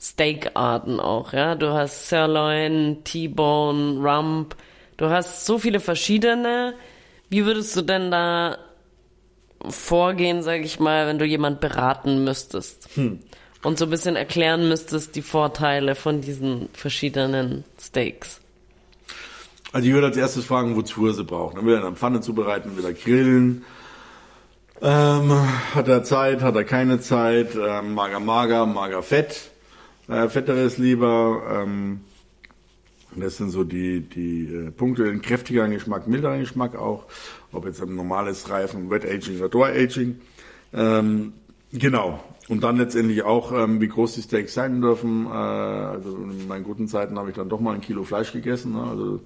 [0.01, 1.55] Steakarten auch, ja.
[1.55, 4.57] Du hast Sirloin, T-Bone, Rump.
[4.97, 6.75] Du hast so viele verschiedene.
[7.33, 8.59] Wie würdest du denn da
[9.67, 12.91] vorgehen, sag ich mal, wenn du jemand beraten müsstest?
[12.95, 13.21] Hm.
[13.63, 18.43] Und so ein bisschen erklären müsstest die Vorteile von diesen verschiedenen Steaks.
[19.73, 21.57] Also ich würde als erstes fragen, wozu er sie braucht.
[21.57, 23.65] Dann will er in einer Pfanne zubereiten, will er grillen.
[24.83, 25.33] Ähm,
[25.75, 27.55] hat er Zeit, hat er keine Zeit?
[27.55, 29.53] Ähm, mager, mager, mager, fett.
[30.07, 31.63] Äh, fetteres lieber.
[31.63, 32.03] Ähm,
[33.17, 37.05] das sind so die, die äh, Punkte, ein kräftiger Geschmack, milderer Geschmack auch,
[37.53, 40.21] ob jetzt ein normales Reifen, Wet Aging oder Dry Aging.
[40.73, 41.33] Ähm,
[41.73, 42.23] genau.
[42.49, 45.27] Und dann letztendlich auch, ähm, wie groß die Steaks sein dürfen.
[45.27, 48.73] Äh, also in meinen guten Zeiten habe ich dann doch mal ein Kilo Fleisch gegessen.
[48.73, 48.83] Ne?
[48.83, 49.21] Also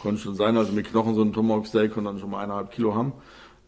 [0.00, 2.70] konnte schon sein, also mit Knochen so ein Tomahawk Steak und dann schon mal eineinhalb
[2.70, 3.12] Kilo haben.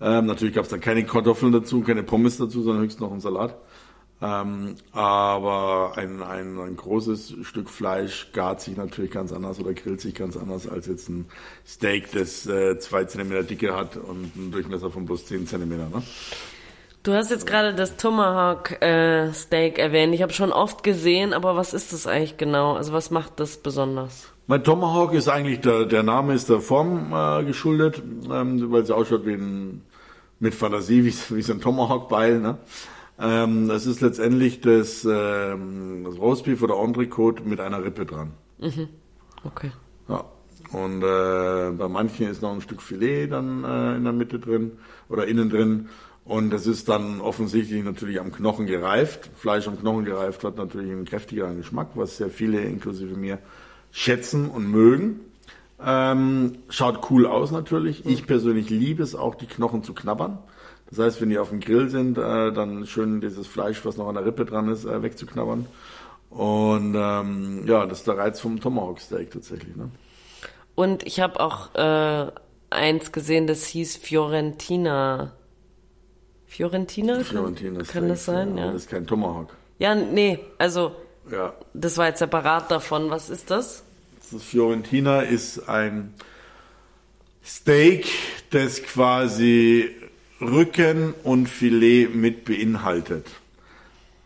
[0.00, 3.20] Ähm, natürlich gab es dann keine Kartoffeln dazu, keine Pommes dazu, sondern höchstens noch einen
[3.20, 3.56] Salat.
[4.24, 10.00] Ähm, aber ein, ein, ein großes Stück Fleisch gart sich natürlich ganz anders oder grillt
[10.00, 11.26] sich ganz anders als jetzt ein
[11.66, 15.90] Steak, das äh, zwei Zentimeter Dicke hat und einen Durchmesser von bloß zehn Zentimeter.
[15.94, 16.02] Ne?
[17.02, 20.14] Du hast jetzt gerade das Tomahawk äh, Steak erwähnt.
[20.14, 22.76] Ich habe schon oft gesehen, aber was ist das eigentlich genau?
[22.76, 24.32] Also was macht das besonders?
[24.46, 28.90] Mein Tomahawk ist eigentlich der, der Name ist der Form äh, geschuldet, ähm, weil es
[28.90, 29.82] ausschaut wie ein
[30.40, 32.40] mit Fantasie wie, wie so ein Tomahawk-Beil.
[32.40, 32.56] Ne?
[33.18, 38.32] Ähm, das ist letztendlich das, ähm, das Roastbeef oder Entrecôte mit einer Rippe dran.
[38.58, 38.88] Mhm.
[39.44, 39.70] Okay.
[40.08, 40.24] Ja.
[40.72, 44.72] Und äh, bei manchen ist noch ein Stück Filet dann äh, in der Mitte drin
[45.08, 45.88] oder innen drin.
[46.24, 49.30] Und das ist dann offensichtlich natürlich am Knochen gereift.
[49.36, 53.38] Fleisch am Knochen gereift hat natürlich einen kräftigeren Geschmack, was sehr viele inklusive mir
[53.92, 55.20] schätzen und mögen.
[55.84, 58.06] Ähm, schaut cool aus natürlich.
[58.06, 60.38] Ich persönlich liebe es auch, die Knochen zu knabbern.
[60.94, 64.08] Das heißt, wenn die auf dem Grill sind, äh, dann schön dieses Fleisch, was noch
[64.08, 65.66] an der Rippe dran ist, äh, wegzuknabbern.
[66.30, 69.74] Und ähm, ja, das ist der Reiz vom Tomahawk Steak tatsächlich.
[69.74, 69.90] Ne?
[70.76, 72.30] Und ich habe auch äh,
[72.70, 75.32] eins gesehen, das hieß Fiorentina.
[76.46, 77.20] Fiorentina?
[77.20, 78.56] Fiorentina kann, kann das sein?
[78.56, 78.72] Ja, ja.
[78.72, 79.56] Das ist kein Tomahawk.
[79.80, 80.94] Ja, nee, also
[81.28, 81.54] ja.
[81.72, 83.10] das war jetzt separat davon.
[83.10, 83.82] Was ist das?
[84.30, 86.14] Das Fiorentina ist ein
[87.44, 88.06] Steak,
[88.50, 89.90] das quasi
[90.48, 93.26] Rücken und Filet mit beinhaltet.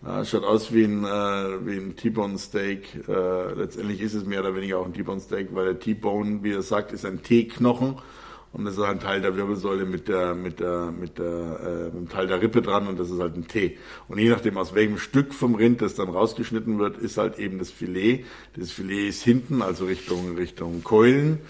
[0.04, 3.08] Ja, schaut aus wie ein, äh, wie ein T-Bone Steak.
[3.08, 6.52] Äh, letztendlich ist es mehr oder weniger auch ein T-Bone Steak, weil der T-Bone, wie
[6.52, 7.96] er sagt, ist ein T-Knochen
[8.52, 11.94] Und das ist ein Teil der Wirbelsäule mit der, mit der, mit der, äh, mit
[11.94, 13.76] dem Teil der Rippe dran und das ist halt ein T.
[14.08, 17.58] Und je nachdem, aus welchem Stück vom Rind das dann rausgeschnitten wird, ist halt eben
[17.58, 18.24] das Filet.
[18.56, 21.40] Das Filet ist hinten, also Richtung, Richtung Keulen.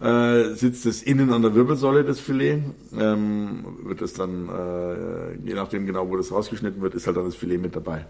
[0.00, 2.62] Äh, sitzt es innen an der Wirbelsäule, das Filet,
[2.96, 7.24] ähm, wird es dann, äh, je nachdem genau, wo das rausgeschnitten wird, ist halt dann
[7.24, 8.06] das Filet mit dabei.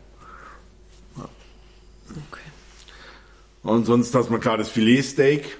[1.16, 1.24] Ja.
[2.30, 2.42] Okay.
[3.62, 5.56] Und sonst hast man klar das Filetsteak,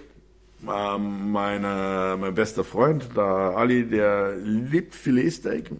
[0.67, 5.71] ähm, meine, mein bester Freund, der Ali, der liebt Filetsteak.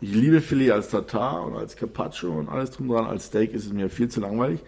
[0.00, 3.06] Ich liebe Filet als Tartar und als Carpaccio und alles drum dran.
[3.06, 4.60] Als Steak ist es mir viel zu langweilig.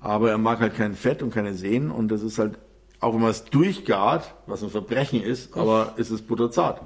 [0.00, 2.58] Aber er mag halt kein Fett und keine Sehnen und das ist halt,
[3.00, 6.80] auch wenn man es durchgart, was ein Verbrechen ist, aber ist es butterzart.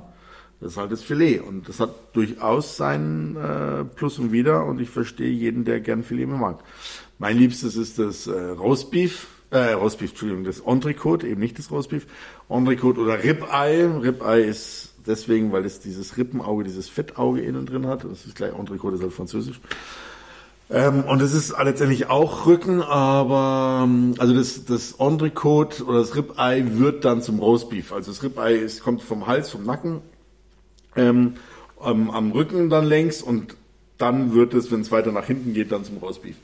[0.61, 4.81] Das ist halt das Filet und das hat durchaus sein äh, Plus und Wider und
[4.81, 6.63] ich verstehe jeden, der gern Filet mehr mag.
[7.19, 12.07] Mein Liebstes ist das äh, Roastbeef äh, Roastbeef, Entschuldigung, das Entrecote, eben nicht das Roastbeef,
[12.49, 14.03] Entrecote oder Ribeye.
[14.03, 18.05] Ribeye ist deswegen, weil es dieses Rippenauge, dieses Fettauge innen drin hat.
[18.05, 19.61] Das ist gleich Entrecote, ist halt französisch.
[20.73, 26.17] Ähm, und es ist letztendlich auch Rücken, aber ähm, also das, das Entrecote oder das
[26.17, 27.93] Ribeye wird dann zum Roastbeef.
[27.93, 30.01] Also das Ribeye ist, kommt vom Hals, vom Nacken,
[30.97, 31.35] ähm,
[31.79, 33.55] am, am Rücken dann längs und
[33.99, 36.37] dann wird es, wenn es weiter nach hinten geht, dann zum Roastbeef.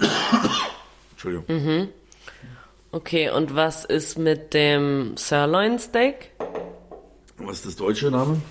[1.12, 1.44] Entschuldigung.
[1.46, 1.88] Mhm.
[2.90, 6.30] Okay, und was ist mit dem Sirloin Steak?
[7.38, 8.42] Was ist das deutsche Name?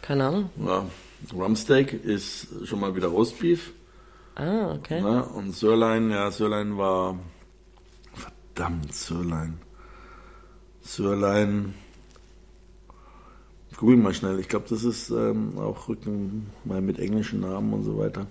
[0.00, 0.50] Keine Ahnung.
[0.64, 0.86] Ja,
[1.32, 3.72] Rumsteak ist schon mal wieder Roastbeef.
[4.36, 5.00] Ah, okay.
[5.00, 7.18] Ja, und Sirloin, ja, Sirloin war.
[8.14, 9.58] Verdammt, Sirloin.
[10.80, 11.74] Sirloin.
[13.76, 14.38] Google mal schnell.
[14.38, 18.26] Ich glaube, das ist ähm, auch Rücken mal mit englischen Namen und so weiter.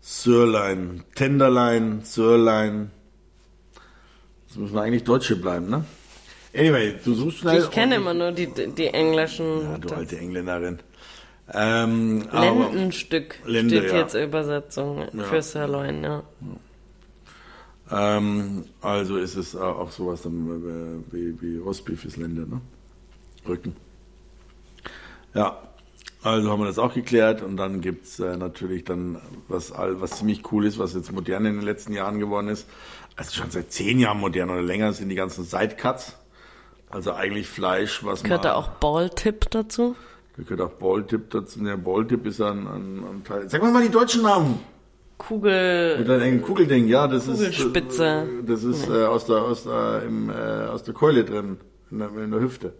[0.00, 2.90] Sirloin, Tenderlein, Sirloin.
[4.48, 5.84] Das müssen wir eigentlich Deutsche bleiben, ne?
[6.56, 7.60] Anyway, du suchst schnell.
[7.60, 9.62] Ich kenne immer nur die, die englischen.
[9.62, 10.80] Ja, du alte Engländerin.
[11.52, 13.98] Ähm, Lendenstück Lende, steht ja.
[13.98, 15.24] jetzt Übersetzung ja.
[15.24, 16.22] für Sirloin, ja.
[17.90, 22.60] Ähm, also ist es auch sowas dann äh, wie, wie Rostbeef ist Lende, ne?
[23.48, 23.74] Rücken.
[25.34, 25.58] Ja,
[26.22, 30.52] also haben wir das auch geklärt und dann gibt's äh, natürlich dann, was, was ziemlich
[30.52, 32.68] cool ist, was jetzt modern in den letzten Jahren geworden ist,
[33.16, 36.16] also schon seit zehn Jahren modern oder länger sind die ganzen Sidecuts.
[36.90, 38.42] Also eigentlich Fleisch, was Gehört man...
[38.42, 39.96] Gehört da auch Balltip dazu?
[40.40, 41.62] Da gehört auch Balltip dazu.
[41.62, 43.48] Der Balltip ist ein, ein, ein Teil...
[43.50, 44.58] Sag mal mal die deutschen Namen!
[45.18, 45.98] Kugel...
[45.98, 48.26] Mit einem Kugelding, ja, das Kugelspitze.
[48.40, 48.48] ist...
[48.48, 51.58] Das ist äh, aus, der, aus, der, im, äh, aus der Keule drin,
[51.90, 52.72] in der, in der Hüfte.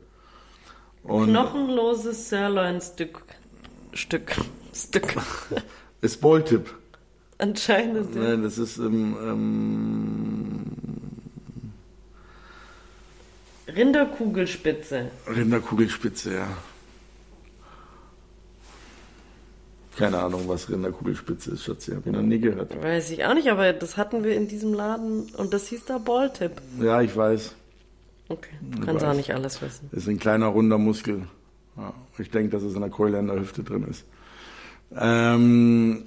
[1.02, 3.20] Und Knochenloses Sirloin-Stück.
[3.92, 4.36] Stück.
[4.72, 5.16] Stück.
[6.00, 6.70] ist Balltip.
[7.36, 8.14] Anscheinend.
[8.14, 8.22] Ja.
[8.22, 10.62] Nein, das ist ähm, ähm,
[13.68, 15.10] Rinderkugelspitze.
[15.28, 16.48] Rinderkugelspitze, ja.
[19.96, 21.92] Keine Ahnung, was Rinderkugelspitze ist, Schatzi.
[21.92, 22.81] Hab ich noch nie gehört.
[22.83, 25.98] Weiß ich auch nicht, aber das hatten wir in diesem Laden und das hieß da
[25.98, 26.53] Balltip.
[26.81, 27.55] Ja, ich weiß.
[28.29, 29.88] Okay, du kannst auch nicht alles wissen.
[29.90, 31.22] Das ist ein kleiner, runder Muskel.
[31.76, 34.05] Ja, ich denke, dass es in der Keule in der Hüfte drin ist.
[34.96, 36.05] Ähm,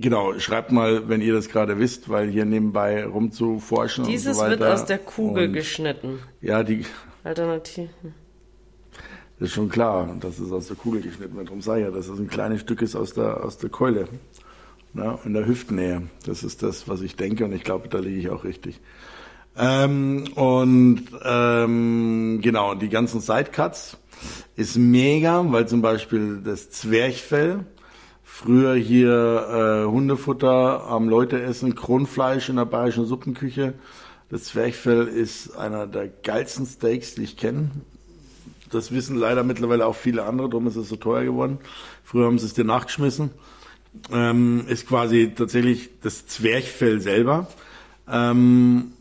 [0.00, 4.40] Genau, schreibt mal, wenn ihr das gerade wisst, weil hier nebenbei rumzuforschen Dieses und so
[4.42, 4.60] weiter.
[4.60, 6.20] wird aus der Kugel und, geschnitten.
[6.40, 6.86] Ja, die.
[7.24, 7.90] Alternativ.
[9.38, 11.46] Das ist schon klar, dass es aus der Kugel geschnitten wird.
[11.46, 14.08] Darum sei ja, dass es ein kleines Stück ist aus der, aus der Keule.
[14.94, 16.02] Ja, in der Hüftnähe.
[16.26, 18.80] Das ist das, was ich denke und ich glaube, da liege ich auch richtig.
[19.56, 23.98] Ähm, und ähm, genau, die ganzen Sidecuts
[24.56, 27.64] ist mega, weil zum Beispiel das Zwerchfell,
[28.24, 33.74] Früher hier äh, Hundefutter am Leute essen, Kronfleisch in der bayerischen Suppenküche.
[34.30, 37.70] Das Zwerchfell ist einer der geilsten Steaks, die ich kenne.
[38.70, 41.58] Das wissen leider mittlerweile auch viele andere, darum ist es so teuer geworden.
[42.04, 43.30] Früher haben sie es dir nachgeschmissen.
[44.12, 47.48] Ähm, ist quasi tatsächlich das Zwerchfell selber.
[48.10, 48.92] Ähm,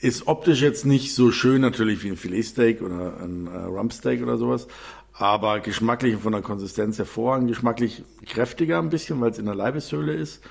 [0.00, 4.36] ist optisch jetzt nicht so schön natürlich wie ein Filetsteak oder ein äh, Rumpsteak oder
[4.36, 4.68] sowas,
[5.12, 9.54] aber geschmacklich und von der Konsistenz hervorragend, geschmacklich kräftiger ein bisschen, weil es in der
[9.54, 10.42] Leibeshöhle ist.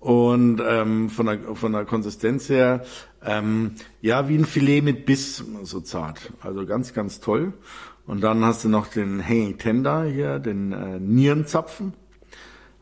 [0.00, 2.84] Und ähm, von, der, von der Konsistenz her,
[3.24, 3.72] ähm,
[4.02, 6.30] ja, wie ein Filet mit Biss, so zart.
[6.42, 7.54] Also ganz, ganz toll.
[8.06, 11.94] Und dann hast du noch den Hanging Tender hier, den äh, Nierenzapfen.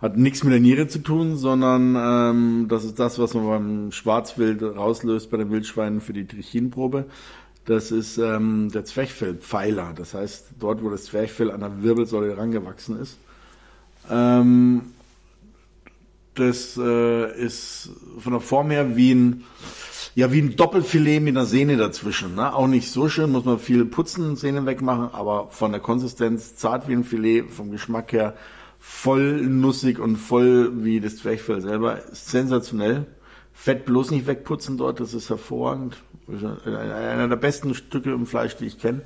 [0.00, 3.92] Hat nichts mit der Niere zu tun, sondern ähm, das ist das, was man beim
[3.92, 7.04] Schwarzwild rauslöst bei den Wildschweinen für die Trichinprobe.
[7.66, 9.92] Das ist ähm, der Zwerchfellpfeiler.
[9.94, 13.16] Das heißt, dort, wo das Zwerchfell an der Wirbelsäule herangewachsen ist.
[14.10, 14.92] Ähm,
[16.34, 19.44] das äh, ist von der Form her wie ein,
[20.14, 22.34] ja, wie ein Doppelfilet mit einer Sehne dazwischen.
[22.34, 22.54] Ne?
[22.54, 26.88] Auch nicht so schön, muss man viel putzen, Sehne wegmachen, aber von der Konsistenz zart
[26.88, 28.34] wie ein Filet, vom Geschmack her
[28.78, 32.00] voll nussig und voll wie das Zwerchfell selber.
[32.10, 33.06] Sensationell.
[33.54, 36.02] Fett bloß nicht wegputzen dort, das ist hervorragend.
[36.26, 39.02] Einer der besten Stücke im Fleisch, die ich kenne.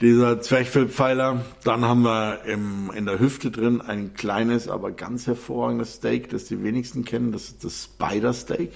[0.00, 1.44] Dieser Zwerchfellpfeiler.
[1.64, 6.46] Dann haben wir im, in der Hüfte drin ein kleines, aber ganz hervorragendes Steak, das
[6.46, 7.32] die wenigsten kennen.
[7.32, 8.72] Das ist das Spider Steak.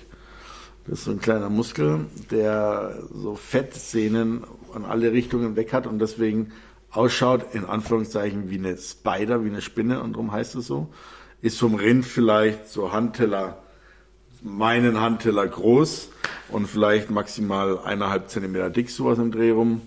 [0.87, 5.99] Das ist so ein kleiner Muskel, der so Fettsehnen an alle Richtungen weg hat und
[5.99, 6.53] deswegen
[6.91, 10.89] ausschaut, in Anführungszeichen, wie eine Spider, wie eine Spinne und darum heißt es so.
[11.41, 13.63] Ist vom Rind vielleicht so Handteller,
[14.43, 16.11] meinen Handteller groß
[16.51, 19.83] und vielleicht maximal eineinhalb Zentimeter dick, sowas im Dreh rum.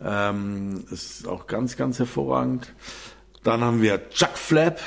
[0.00, 2.72] Ähm, ist auch ganz, ganz hervorragend.
[3.42, 4.80] Dann haben wir Chuck Flap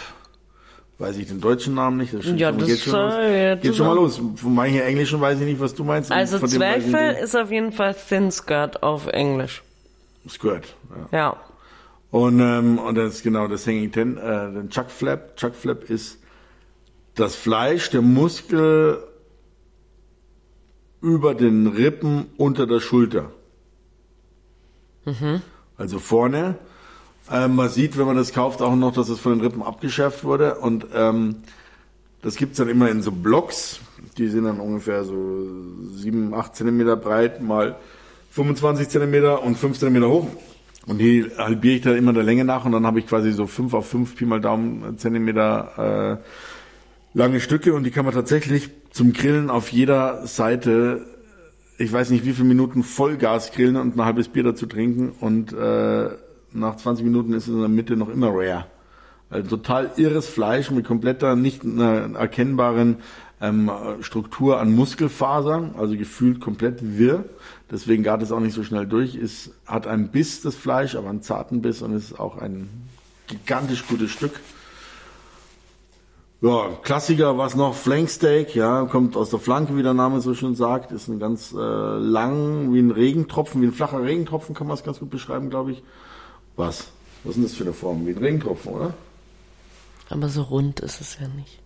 [1.02, 2.14] weiß ich den deutschen Namen nicht.
[2.14, 3.62] Das ja, das geht schon, äh, los.
[3.62, 4.22] geht schon mal los.
[4.36, 6.12] Von manchen Englischen weiß ich nicht, was du meinst.
[6.12, 9.64] Also Zwerchfell ist auf jeden Fall Thin Skirt auf Englisch.
[10.30, 10.76] Skirt,
[11.12, 11.18] ja.
[11.18, 11.38] ja.
[12.12, 15.36] Und, ähm, und das ist genau das Hanging Ten, äh, den Chuck Flap.
[15.38, 16.20] Chuck Flap ist
[17.16, 19.04] das Fleisch, der Muskel
[21.02, 23.32] über den Rippen unter der Schulter.
[25.06, 25.41] Mhm.
[25.78, 26.60] Also vorne
[27.32, 30.24] ähm, man sieht, wenn man das kauft, auch noch, dass es von den Rippen abgeschärft
[30.24, 30.56] wurde.
[30.56, 31.36] Und ähm,
[32.22, 33.80] das gibt's dann immer in so Blocks.
[34.18, 35.16] Die sind dann ungefähr so
[35.96, 37.78] 7, 8 Zentimeter breit mal
[38.32, 40.28] 25 Zentimeter und 5 Zentimeter hoch.
[40.88, 43.46] Und die halbiere ich dann immer der Länge nach und dann habe ich quasi so
[43.46, 48.70] 5 auf 5 Pi mal Daumen Zentimeter äh, lange Stücke und die kann man tatsächlich
[48.90, 51.06] zum Grillen auf jeder Seite,
[51.78, 55.54] ich weiß nicht wie viele Minuten Vollgas grillen und ein halbes Bier dazu trinken und
[55.54, 56.10] äh,
[56.54, 58.66] nach 20 Minuten ist es in der Mitte noch immer rare.
[59.30, 62.97] Also total irres Fleisch mit kompletter, nicht erkennbaren
[63.39, 63.72] ähm,
[64.02, 67.26] Struktur an Muskelfasern, also gefühlt komplett wirr.
[67.72, 69.16] Deswegen gart es auch nicht so schnell durch.
[69.16, 72.70] Es hat einen Biss, das Fleisch, aber einen zarten Biss und ist auch ein
[73.28, 74.34] gigantisch gutes Stück.
[76.41, 77.76] Ja, Klassiker, was noch?
[77.76, 81.54] Flanksteak, ja, kommt aus der Flanke, wie der Name so schön sagt, ist ein ganz
[81.54, 85.52] äh, lang, wie ein Regentropfen, wie ein flacher Regentropfen kann man es ganz gut beschreiben,
[85.52, 85.84] glaube ich.
[86.62, 86.91] Was?
[87.24, 88.05] Was ist denn das für eine Form?
[88.05, 88.93] Wie ein Regentropfen, oder?
[90.12, 91.59] Aber so rund ist es ja nicht.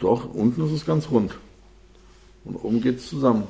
[0.00, 1.36] Doch, unten ist es ganz rund.
[2.44, 3.46] Und oben geht es zusammen.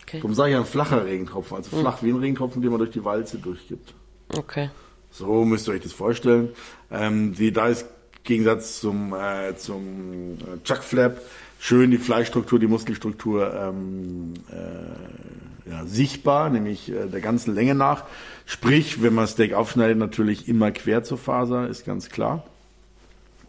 [0.00, 0.20] Okay.
[0.20, 2.08] Darum sage ich ein flacher Regentropfen, also flach hm.
[2.08, 3.92] wie ein Regentropfen, den man durch die Walze durchgibt.
[4.34, 4.70] Okay.
[5.10, 6.48] So müsst ihr euch das vorstellen.
[6.90, 11.20] Ähm, die, da ist im Gegensatz zum, äh, zum äh, Chuck Flap
[11.58, 18.04] schön die Fleischstruktur, die Muskelstruktur ähm, äh, ja, sichtbar, nämlich äh, der ganzen Länge nach.
[18.44, 22.44] Sprich, wenn man Steak aufschneidet, natürlich immer quer zur Faser, ist ganz klar.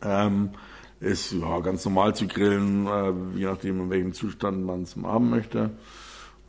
[0.01, 0.49] Ähm,
[0.99, 5.29] ist ja, ganz normal zu grillen, äh, je nachdem, in welchem Zustand man es haben
[5.29, 5.71] möchte.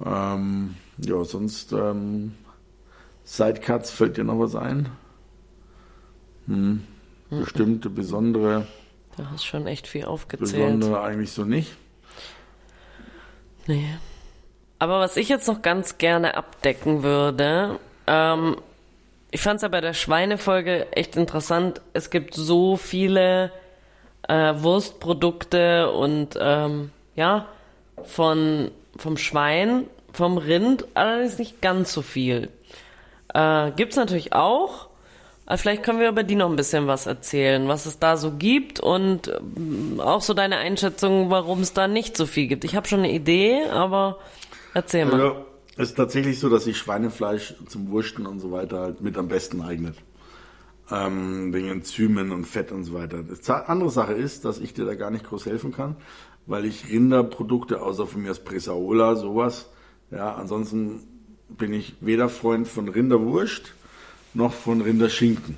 [0.05, 2.33] Ähm, ja, sonst ähm,
[3.25, 4.89] Sidecuts, fällt dir noch was ein?
[6.47, 6.83] Hm,
[7.31, 7.41] mhm.
[7.41, 8.67] Bestimmte, besondere.
[9.19, 10.79] Da hast schon echt viel aufgezählt.
[10.79, 11.73] Besondere eigentlich so nicht.
[13.67, 13.97] Nee.
[14.79, 18.57] Aber was ich jetzt noch ganz gerne abdecken würde, ähm,
[19.33, 21.81] ich fand es ja bei der Schweinefolge echt interessant.
[21.95, 23.51] Es gibt so viele
[24.29, 27.49] äh, Wurstprodukte und ähm, ja,
[28.05, 32.51] von, vom Schwein, vom Rind, allerdings nicht ganz so viel.
[33.35, 34.88] Äh, es natürlich auch.
[35.49, 38.33] Aber vielleicht können wir über die noch ein bisschen was erzählen, was es da so
[38.33, 42.65] gibt und ähm, auch so deine Einschätzung, warum es da nicht so viel gibt.
[42.65, 44.19] Ich habe schon eine Idee, aber
[44.75, 45.19] erzähl mal.
[45.19, 45.37] Ja,
[45.79, 49.29] es ist tatsächlich so, dass sich Schweinefleisch zum Wursten und so weiter halt mit am
[49.29, 49.97] besten eignet.
[50.91, 53.23] Ähm, wegen Enzymen und Fett und so weiter.
[53.23, 55.97] Die andere Sache ist, dass ich dir da gar nicht groß helfen kann,
[56.45, 59.71] weil ich Rinderprodukte, außer von mir aus Bresaola, sowas,
[60.11, 61.05] ja, ansonsten
[61.49, 63.73] bin ich weder Freund von Rinderwurst
[64.35, 65.57] noch von Rinderschinken.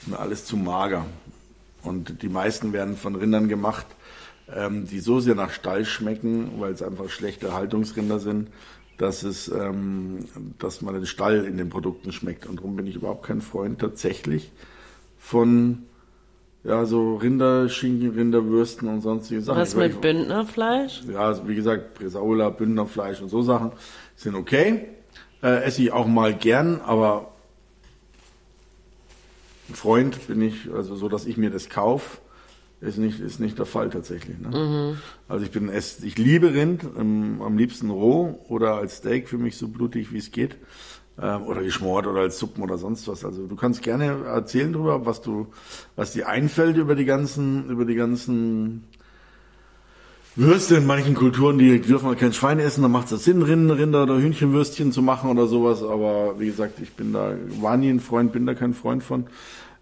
[0.00, 1.06] Ist mir alles zu mager.
[1.82, 3.86] Und die meisten werden von Rindern gemacht,
[4.54, 8.48] ähm, die so sehr nach Stall schmecken, weil es einfach schlechte Haltungsrinder sind,
[8.98, 10.26] dass es, ähm,
[10.58, 12.46] dass man den Stall in den Produkten schmeckt.
[12.46, 14.52] Und darum bin ich überhaupt kein Freund tatsächlich
[15.18, 15.84] von
[16.64, 19.60] ja, so Rinderschinken, Rinderwürsten und sonstige Sachen.
[19.60, 21.02] Was mit Bündnerfleisch?
[21.12, 23.72] Ja, also wie gesagt, Bresaola, Bündnerfleisch und so Sachen
[24.16, 24.86] sind okay.
[25.42, 27.33] Äh, esse ich auch mal gern, aber
[29.68, 32.18] ein Freund bin ich, also so, dass ich mir das kaufe
[32.84, 34.38] ist nicht, ist nicht der Fall tatsächlich.
[34.38, 34.48] Ne?
[34.48, 34.98] Mhm.
[35.28, 39.38] Also ich bin es, ich liebe Rind, ähm, am liebsten roh oder als Steak für
[39.38, 40.56] mich so blutig wie es geht.
[41.20, 43.24] Ähm, oder geschmort oder als Suppen oder sonst was.
[43.24, 45.46] Also du kannst gerne erzählen darüber, was du,
[45.96, 48.84] was dir einfällt über die ganzen, über die ganzen
[50.36, 53.78] Würste in manchen Kulturen, die dürfen halt kein Schwein essen, dann macht es Sinn, Rinder,
[53.78, 55.84] Rinder oder Hühnchenwürstchen zu machen oder sowas.
[55.84, 59.26] Aber wie gesagt, ich bin da, war nie ein Freund, bin da kein Freund von.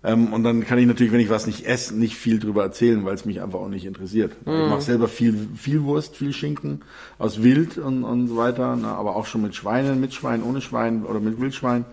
[0.04, 3.04] Ähm, und dann kann ich natürlich, wenn ich was nicht esse, nicht viel drüber erzählen,
[3.04, 4.32] weil es mich einfach auch nicht interessiert.
[4.44, 4.52] Mhm.
[4.52, 6.82] Ich mache selber viel, viel Wurst, viel Schinken
[7.18, 8.88] aus Wild und, und so weiter, ne?
[8.88, 11.84] aber auch schon mit Schweinen, mit Schwein, ohne Schwein oder mit Wildschwein.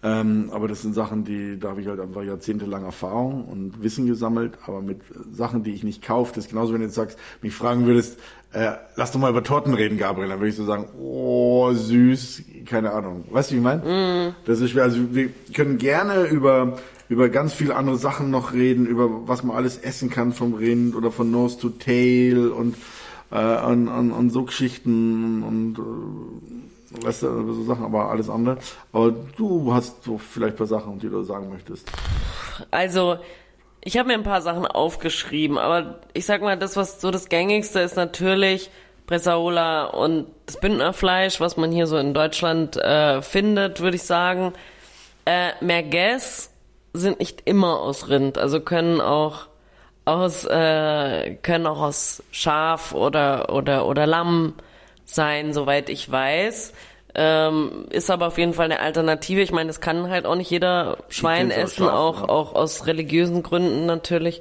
[0.00, 4.06] Ähm, aber das sind Sachen, die, da habe ich halt einfach jahrzehntelang Erfahrung und Wissen
[4.06, 5.00] gesammelt, aber mit
[5.32, 8.16] Sachen, die ich nicht kaufe, das ist genauso, wenn du jetzt sagst, mich fragen würdest,
[8.52, 12.42] äh, lass doch mal über Torten reden, Gabriel, dann würde ich so sagen, oh, süß,
[12.64, 13.24] keine Ahnung.
[13.30, 13.82] Weißt du, wie ich meine?
[14.30, 14.34] Mm.
[14.46, 14.84] Das ist schwer.
[14.84, 16.78] Also wir können gerne über,
[17.08, 20.94] über ganz viele andere Sachen noch reden, über was man alles essen kann vom Rind
[20.94, 22.76] oder von Nose to Tail und,
[23.30, 28.58] äh, und, und, und so Geschichten und, äh, weißt du, so Sachen, aber alles andere.
[28.92, 31.90] Aber du hast so vielleicht ein paar Sachen, die du sagen möchtest.
[32.70, 33.18] Also,
[33.82, 37.28] ich habe mir ein paar Sachen aufgeschrieben, aber ich sag mal, das, was so das
[37.28, 38.70] gängigste ist, natürlich
[39.06, 44.52] Bressaola und das Bündnerfleisch, was man hier so in Deutschland äh, findet, würde ich sagen.
[45.24, 46.50] Äh, Merguez
[46.92, 49.46] sind nicht immer aus Rind, also können auch
[50.04, 54.54] aus äh, können auch aus Schaf oder oder oder Lamm
[55.08, 56.72] sein, soweit ich weiß.
[57.14, 59.40] Ähm, ist aber auf jeden Fall eine Alternative.
[59.40, 62.28] Ich meine, es kann halt auch nicht jeder Schwein essen, scharf, auch, ja.
[62.28, 64.40] auch aus religiösen Gründen natürlich.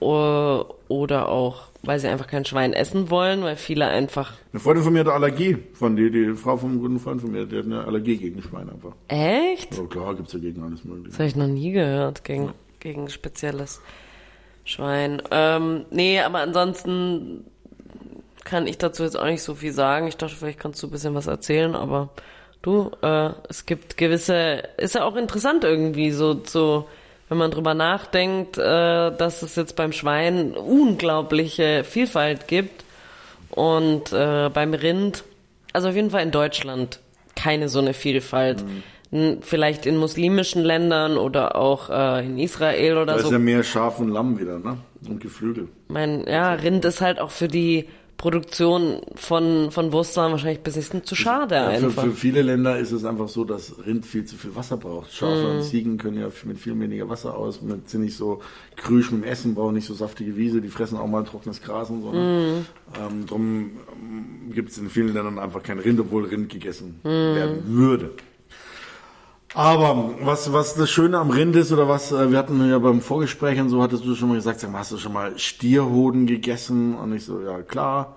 [0.00, 4.32] Oder auch, weil sie einfach kein Schwein essen wollen, weil viele einfach.
[4.52, 5.58] Eine Freundin von mir hat Allergie.
[5.74, 8.68] Von die, die Frau vom guten Freund von mir, die hat eine Allergie gegen Schwein
[8.68, 8.92] einfach.
[9.06, 9.78] Echt?
[9.78, 11.10] Ja, klar, gibt's ja gegen alles mögliche.
[11.10, 12.54] Das habe ich noch nie gehört, gegen, ja.
[12.80, 13.80] gegen spezielles
[14.64, 15.22] Schwein.
[15.30, 17.44] Ähm, nee, aber ansonsten
[18.44, 20.08] kann ich dazu jetzt auch nicht so viel sagen.
[20.08, 22.10] Ich dachte, vielleicht kannst du ein bisschen was erzählen, aber
[22.62, 26.88] du, äh, es gibt gewisse, ist ja auch interessant irgendwie so, so
[27.28, 28.62] wenn man drüber nachdenkt, äh,
[29.16, 32.84] dass es jetzt beim Schwein unglaubliche Vielfalt gibt
[33.50, 35.24] und äh, beim Rind,
[35.72, 37.00] also auf jeden Fall in Deutschland
[37.34, 38.62] keine so eine Vielfalt.
[38.62, 39.38] Mhm.
[39.42, 43.18] Vielleicht in muslimischen Ländern oder auch äh, in Israel oder da so.
[43.18, 44.78] Da ist ja mehr Schaf und Lamm wieder, ne?
[45.06, 45.68] Und Geflügel.
[45.88, 47.88] Mein, ja, Rind ist halt auch für die
[48.22, 52.04] Produktion von, von Wurstwaren wahrscheinlich ein bisschen zu schade ja, einfach.
[52.04, 55.12] Für, für, viele Länder ist es einfach so, dass Rind viel zu viel Wasser braucht.
[55.12, 55.56] Schafe mm.
[55.56, 58.40] und Ziegen können ja mit viel weniger Wasser aus, mit, sind nicht so
[58.76, 61.90] krüsch mit dem Essen, brauchen nicht so saftige Wiese, die fressen auch mal trockenes Gras
[61.90, 62.12] und so.
[62.12, 62.62] Ne?
[62.62, 63.00] Mm.
[63.00, 67.08] Ähm, drum ähm, gibt es in vielen Ländern einfach kein Rind, obwohl Rind gegessen mm.
[67.08, 68.10] werden würde.
[69.54, 73.00] Aber was, was das Schöne am Rind ist, oder was, äh, wir hatten ja beim
[73.00, 76.26] Vorgespräch und so, hattest du schon mal gesagt, sag mal, hast du schon mal Stierhoden
[76.26, 76.94] gegessen?
[76.94, 78.16] Und ich so, ja klar.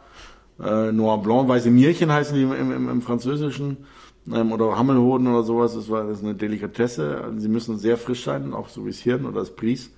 [0.64, 3.86] Äh, Noir Blanc, weiße Mierchen heißen die im, im, im Französischen.
[4.32, 7.22] Ähm, oder Hammelhoden oder sowas, das war das ist eine Delikatesse.
[7.24, 9.92] Also sie müssen sehr frisch sein, auch so wie das Hirn oder das Pries.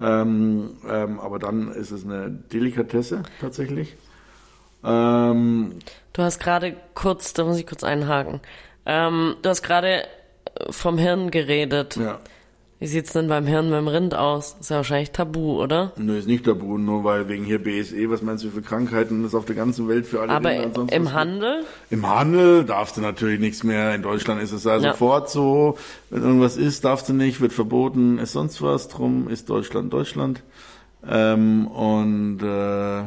[0.00, 3.96] Ähm, ähm, aber dann ist es eine Delikatesse tatsächlich.
[4.84, 5.76] Ähm,
[6.12, 8.40] du hast gerade kurz, da muss ich kurz einhaken.
[8.86, 10.02] Ähm, du hast gerade
[10.70, 11.96] vom Hirn geredet.
[11.96, 12.18] Ja.
[12.80, 14.56] Wie sieht's denn beim Hirn beim Rind aus?
[14.60, 15.92] Ist ja wahrscheinlich tabu, oder?
[15.96, 19.34] Nö, ist nicht tabu, nur weil wegen hier BSE, was meinst du für Krankheiten ist
[19.34, 21.64] auf der ganzen Welt für alle Aber Rinder im Handel?
[21.90, 23.94] Im Handel darfst du natürlich nichts mehr.
[23.94, 25.78] In Deutschland ist es ja, ja, sofort so.
[26.10, 28.88] Wenn irgendwas ist, darfst du nicht, wird verboten, ist sonst was.
[28.88, 30.42] Drum ist Deutschland Deutschland.
[31.08, 33.04] Ähm, und äh,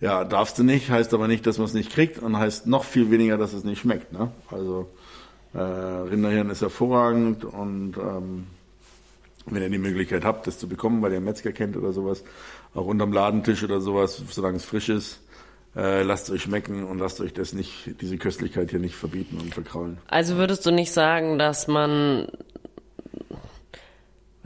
[0.00, 2.84] ja, darfst du nicht, heißt aber nicht, dass man es nicht kriegt und heißt noch
[2.84, 4.12] viel weniger, dass es nicht schmeckt.
[4.12, 4.30] Ne?
[4.50, 4.88] Also
[5.56, 8.46] äh, Rinderhirn ist hervorragend und ähm,
[9.46, 12.24] wenn ihr die Möglichkeit habt, das zu bekommen, weil ihr einen Metzger kennt oder sowas,
[12.74, 15.20] auch unterm Ladentisch oder sowas, solange es frisch ist,
[15.76, 19.54] äh, lasst euch schmecken und lasst euch das nicht, diese Köstlichkeit hier nicht verbieten und
[19.54, 19.98] verkraulen.
[20.08, 22.28] Also würdest du nicht sagen, dass man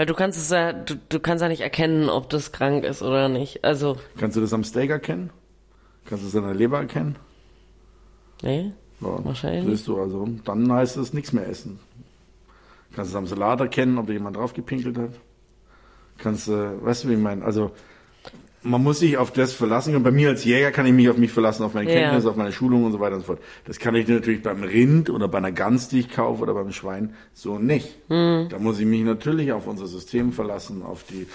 [0.01, 3.03] weil du kannst es ja, du, du kannst ja nicht erkennen, ob das krank ist
[3.03, 3.65] oder nicht.
[3.65, 3.99] Also.
[4.17, 5.29] Kannst du das am Steak erkennen?
[6.07, 7.17] Kannst du es an der Leber erkennen?
[8.41, 8.73] Nee.
[9.01, 9.79] Ja, Wahrscheinlich.
[9.79, 11.79] Siehst du, also dann heißt es nichts mehr essen.
[12.95, 15.11] Kannst du am Salat erkennen, ob da jemand drauf gepinkelt hat.
[16.19, 17.45] Kannst du, äh, weißt du, wie ich meine?
[17.45, 17.71] Also
[18.63, 19.97] man muss sich auf das verlassen.
[19.97, 22.31] Und bei mir als Jäger kann ich mich auf mich verlassen, auf meine Kenntnisse, ja.
[22.31, 23.41] auf meine Schulung und so weiter und so fort.
[23.65, 26.73] Das kann ich natürlich beim Rind oder bei einer Gans, die ich kaufe, oder beim
[26.73, 27.97] Schwein so nicht.
[28.11, 28.49] Mhm.
[28.51, 31.27] Da muss ich mich natürlich auf unser System verlassen, auf die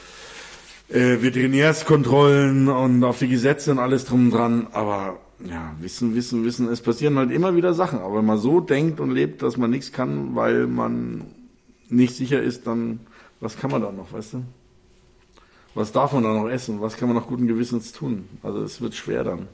[0.94, 4.68] äh, Veterinärskontrollen und auf die Gesetze und alles drum und dran.
[4.72, 6.70] Aber ja, wissen, wissen, wissen.
[6.70, 8.00] Es passieren halt immer wieder Sachen.
[8.00, 11.26] Aber wenn man so denkt und lebt, dass man nichts kann, weil man
[11.90, 13.02] nicht sicher ist, dann
[13.40, 14.44] was kann man da noch, weißt du?
[15.74, 16.80] Was darf man da noch essen?
[16.82, 18.30] Was kann man noch guten Gewissens tun?
[18.42, 19.48] Also es wird schwer dann.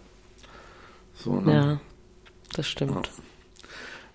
[1.15, 1.53] So, ne?
[1.53, 1.79] Ja,
[2.53, 3.07] das stimmt.
[3.07, 3.23] Ja.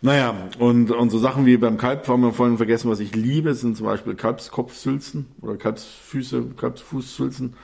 [0.02, 3.54] Naja, und, und so Sachen wie beim Kalb haben wir vorhin vergessen, was ich liebe,
[3.54, 7.54] sind zum Beispiel Kalbskopfsülzen oder Kalbsfüße, Kalbsfußsülzen.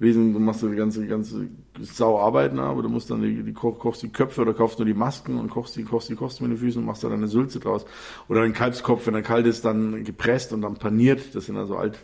[0.00, 1.48] Riesen, du machst die ganze, ganze
[1.80, 4.94] Sau arbeiten, aber du musst dann die, die kochst die Köpfe oder kaufst nur die
[4.94, 7.60] Masken und kochst die, kochst die, kochst mit den Füßen und machst da eine Sülze
[7.60, 7.84] draus.
[8.28, 11.34] Oder ein Kalbskopf, wenn er kalt ist, dann gepresst und dann paniert.
[11.34, 11.98] Das sind also alt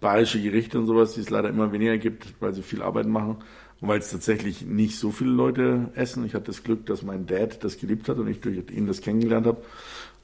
[0.00, 3.36] bayerische Gerichte und sowas, die es leider immer weniger gibt, weil sie viel Arbeit machen.
[3.80, 6.24] Und weil es tatsächlich nicht so viele Leute essen.
[6.24, 9.00] Ich hatte das Glück, dass mein Dad das geliebt hat und ich durch ihn das
[9.00, 9.62] kennengelernt habe.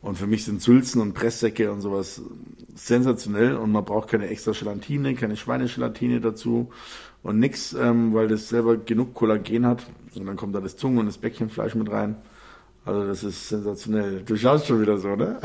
[0.00, 2.22] Und für mich sind Sülzen und Presssäcke und sowas
[2.76, 6.70] sensationell und man braucht keine extra Gelatine, keine Schweinegelatine dazu
[7.22, 9.84] und nix, ähm, weil das selber genug Kollagen hat.
[10.14, 12.16] Und dann kommt da das Zungen- und das Bäckchenfleisch mit rein.
[12.88, 14.22] Also das ist sensationell.
[14.24, 15.38] Du schaust schon wieder so, ne?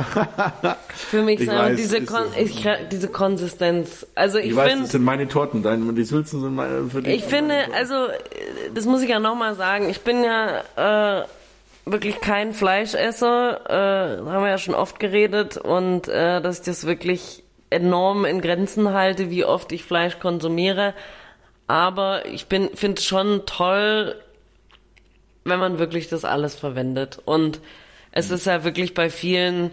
[0.96, 4.08] Für mich Ich weiß, diese, Kon ich, diese Konsistenz.
[4.16, 7.02] Also ich, Ich, weiß, finde, das sind meine Torten, deine, die Sülzen sind meine, für
[7.02, 7.16] dich.
[7.16, 7.96] ich finde, also
[8.74, 9.90] das muss ich ja nochmal sagen.
[9.90, 11.26] Ich bin ja äh,
[11.86, 13.60] wirklich kein Fleischesser.
[13.70, 18.40] Äh, haben wir ja schon oft geredet und äh, dass ich das wirklich enorm in
[18.40, 20.94] Grenzen halte, wie oft ich Fleisch konsumiere.
[21.74, 24.14] Aber ich bin finde es schon toll,
[25.44, 27.18] wenn man wirklich das alles verwendet.
[27.26, 27.62] Und
[28.12, 29.72] es ist ja wirklich bei vielen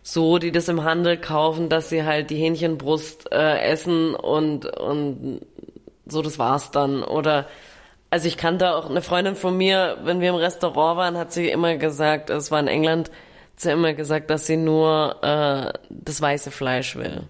[0.00, 5.40] so, die das im Handel kaufen, dass sie halt die Hähnchenbrust äh, essen und, und
[6.06, 7.02] so, das war's dann.
[7.02, 7.48] Oder,
[8.10, 11.48] also ich kannte auch eine Freundin von mir, wenn wir im Restaurant waren, hat sie
[11.48, 16.20] immer gesagt, es war in England, hat sie immer gesagt, dass sie nur äh, das
[16.20, 17.22] weiße Fleisch will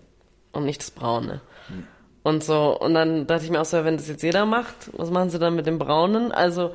[0.52, 1.40] und nicht das braune.
[2.22, 5.10] Und so, und dann dachte ich mir auch so, wenn das jetzt jeder macht, was
[5.10, 6.32] machen sie dann mit dem braunen?
[6.32, 6.74] Also,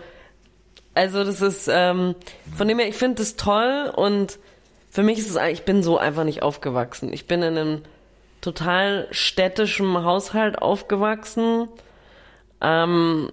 [0.96, 2.16] also das ist, ähm,
[2.56, 4.40] von dem her, ich finde das toll und
[4.90, 7.14] für mich ist es, ich bin so einfach nicht aufgewachsen.
[7.14, 7.82] Ich bin in einem
[8.42, 11.68] total städtischen Haushalt aufgewachsen.
[12.62, 13.32] Ähm,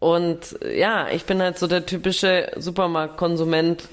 [0.00, 3.88] und ja, ich bin halt so der typische Supermarktkonsument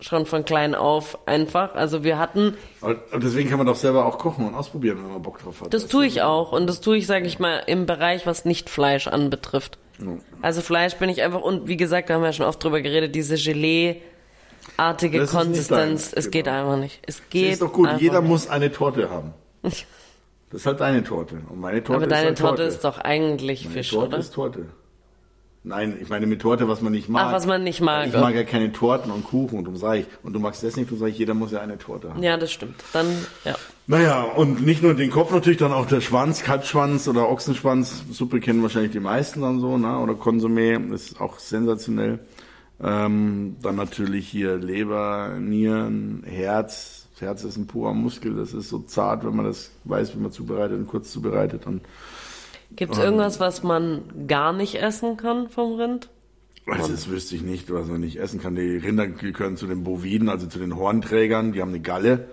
[0.00, 1.74] schon von klein auf einfach.
[1.74, 5.22] Also wir hatten, aber deswegen kann man doch selber auch kochen und ausprobieren, wenn man
[5.22, 5.72] Bock drauf hat.
[5.74, 8.70] das tue ich auch und das tue ich, sage ich mal, im Bereich, was nicht
[8.70, 9.78] Fleisch anbetrifft.
[10.40, 12.80] Also Fleisch bin ich einfach und wie gesagt, da haben wir ja schon oft drüber
[12.80, 16.58] geredet, diese Gelee-artige Das ist nicht Konsistenz, es geht genau.
[16.60, 17.00] einfach nicht.
[17.06, 18.30] Es Das geht ist doch gut, jeder nicht.
[18.30, 19.34] muss eine Torte haben.
[20.52, 21.36] Das ist halt deine Torte.
[21.48, 22.74] Und meine Torte Aber ist deine halt Torte Torte.
[22.74, 24.18] ist doch eigentlich Meine Fisch, Torte oder?
[24.18, 24.66] ist Torte.
[25.62, 27.26] Nein, ich meine mit Torte, was man nicht mag.
[27.26, 29.98] Ach, was man nicht mag, Ich mag ja keine Torten und Kuchen und darum sag
[29.98, 30.06] ich.
[30.22, 32.22] Und du magst das nicht, du sag ich, jeder muss ja eine Torte haben.
[32.22, 32.76] Ja, das stimmt.
[32.94, 33.06] Dann,
[33.44, 33.54] ja.
[33.86, 38.04] Naja, und nicht nur den Kopf natürlich, dann auch der Schwanz, Kalbschwanz oder Ochsenschwanz.
[38.10, 39.98] Suppe kennen wahrscheinlich die meisten dann so, ne?
[39.98, 42.20] Oder Konsumé, ist auch sensationell.
[42.82, 47.08] Ähm, dann natürlich hier Leber, Nieren, Herz.
[47.12, 50.20] Das Herz ist ein purer Muskel, das ist so zart, wenn man das weiß, wie
[50.20, 51.66] man zubereitet und kurz zubereitet.
[51.66, 51.82] Und
[52.76, 56.08] Gibt es irgendwas, was man gar nicht essen kann vom Rind?
[56.66, 58.54] Also das wüsste ich nicht, was man nicht essen kann.
[58.54, 61.52] Die Rinder gehören zu den Boviden, also zu den Hornträgern.
[61.52, 62.28] Die haben eine Galle.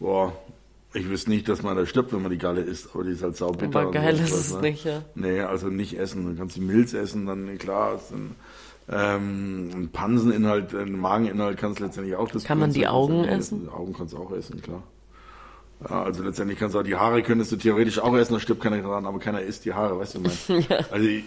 [0.00, 0.32] Boah,
[0.92, 3.22] ich wüsste nicht, dass man da stirbt, wenn man die Galle isst, aber die ist
[3.22, 3.80] halt saubitter.
[3.80, 4.62] Aber geil ist es ne?
[4.62, 5.02] nicht, ja.
[5.14, 6.24] Nee, also nicht essen.
[6.24, 8.34] Dann kannst du Milz essen, dann klar, ist ein,
[8.90, 12.28] ähm, ein Panseninhalt, ein Mageninhalt kannst du letztendlich auch.
[12.30, 13.62] Das Kann man die Augen essen?
[13.64, 14.82] Die Augen kannst du auch essen, klar.
[15.88, 18.62] Ja, also letztendlich kannst du auch die Haare könntest du theoretisch auch essen, da stirbt
[18.62, 20.84] keiner dran, aber keiner isst die Haare, weißt du, meine?
[20.90, 21.24] Also ich,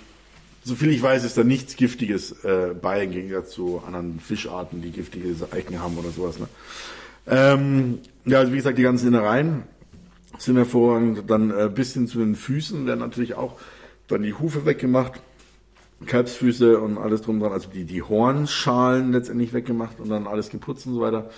[0.63, 4.81] so viel ich weiß, ist da nichts Giftiges äh, bei, im Gegensatz zu anderen Fischarten,
[4.81, 6.39] die giftige Eichen haben oder sowas.
[6.39, 6.47] Ne?
[7.27, 9.63] Ähm, ja, also wie gesagt, die ganzen Innereien
[10.37, 11.29] sind hervorragend.
[11.29, 13.59] Dann äh, bis hin zu den Füßen werden natürlich auch
[14.07, 15.21] dann die Hufe weggemacht,
[16.05, 20.85] Kalbsfüße und alles drum dran, also die, die Hornschalen letztendlich weggemacht und dann alles geputzt
[20.85, 21.29] und so weiter.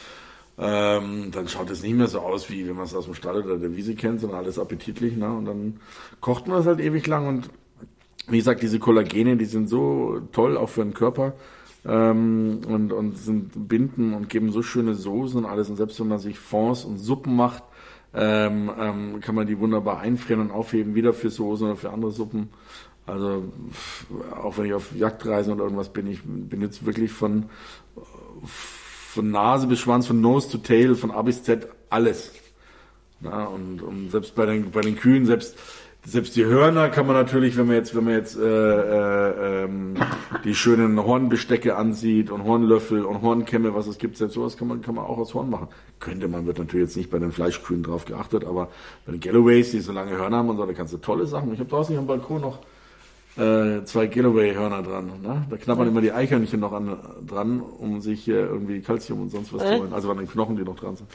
[0.58, 3.44] Ähm, dann schaut es nicht mehr so aus, wie wenn man es aus dem Stall
[3.44, 5.18] oder der Wiese kennt, sondern alles appetitlich.
[5.18, 5.30] Ne?
[5.30, 5.80] Und dann
[6.22, 7.50] kocht man das halt ewig lang und
[8.28, 11.34] wie gesagt, diese Kollagene, die sind so toll auch für den Körper
[11.86, 15.70] ähm, und, und sind binden und geben so schöne Soßen und alles.
[15.70, 17.64] Und selbst wenn man sich Fonds und Suppen macht,
[18.14, 22.12] ähm, ähm, kann man die wunderbar einfrieren und aufheben, wieder für Soßen oder für andere
[22.12, 22.50] Suppen.
[23.06, 23.44] Also
[24.42, 27.46] auch wenn ich auf Jagdreisen oder irgendwas bin, ich bin jetzt wirklich von,
[29.16, 32.32] von Nase bis Schwanz, von Nose to Tail, von A bis Z, alles.
[33.22, 35.58] Ja, und, und selbst bei den, bei den Kühen, selbst,
[36.06, 39.96] selbst die Hörner kann man natürlich, wenn man jetzt, wenn man jetzt äh, äh, ähm,
[40.44, 44.82] die schönen Hornbestecke ansieht und Hornlöffel und Hornkämme, was es gibt, selbst sowas kann man,
[44.82, 45.70] kann man auch aus Horn machen.
[46.00, 48.70] Könnte man, wird natürlich jetzt nicht bei den Fleischkühen drauf geachtet, aber
[49.06, 51.54] bei den Galloways, die so lange Hörner haben und so, da kannst du tolle Sachen.
[51.54, 52.60] Ich habe draußen am Balkon noch
[53.38, 55.12] äh, zwei Galloway-Hörner dran.
[55.22, 55.46] Ne?
[55.50, 59.54] Da knabbern immer die Eichhörnchen noch an, dran, um sich hier irgendwie Kalzium und sonst
[59.54, 59.80] was zu Äh?
[59.80, 59.94] holen.
[59.94, 61.10] Also an den Knochen, die noch dran sind.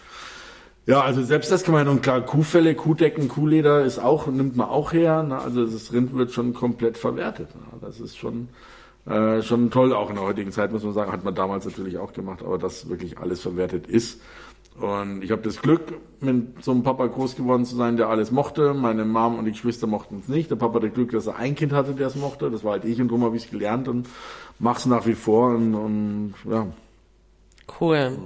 [0.86, 4.68] Ja, also selbst das kann man, und klar, Kuhfelle, Kuhdecken, Kuhleder ist auch, nimmt man
[4.68, 5.22] auch her.
[5.22, 5.38] Ne?
[5.38, 7.54] Also das Rind wird schon komplett verwertet.
[7.54, 7.62] Ne?
[7.80, 8.48] Das ist schon,
[9.06, 11.98] äh, schon toll, auch in der heutigen Zeit, muss man sagen, hat man damals natürlich
[11.98, 14.20] auch gemacht, aber dass wirklich alles verwertet ist
[14.78, 18.30] Und ich habe das Glück, mit so einem Papa groß geworden zu sein, der alles
[18.30, 18.74] mochte.
[18.74, 20.50] Meine Mom und die Geschwister mochten es nicht.
[20.50, 22.50] Der Papa hatte Glück, dass er ein Kind hatte, der es mochte.
[22.50, 24.08] Das war halt ich und darum habe ich es gelernt und
[24.58, 26.66] mach's nach wie vor und, und ja.
[27.80, 28.18] Cool.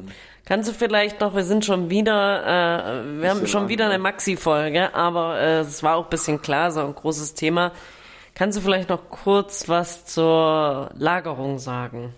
[0.45, 4.95] Kannst du vielleicht noch, wir sind schon wieder, äh, wir haben schon wieder eine Maxi-Folge,
[4.95, 7.73] aber äh, es war auch ein bisschen klar, so ein großes Thema.
[8.35, 12.13] Kannst du vielleicht noch kurz was zur Lagerung sagen?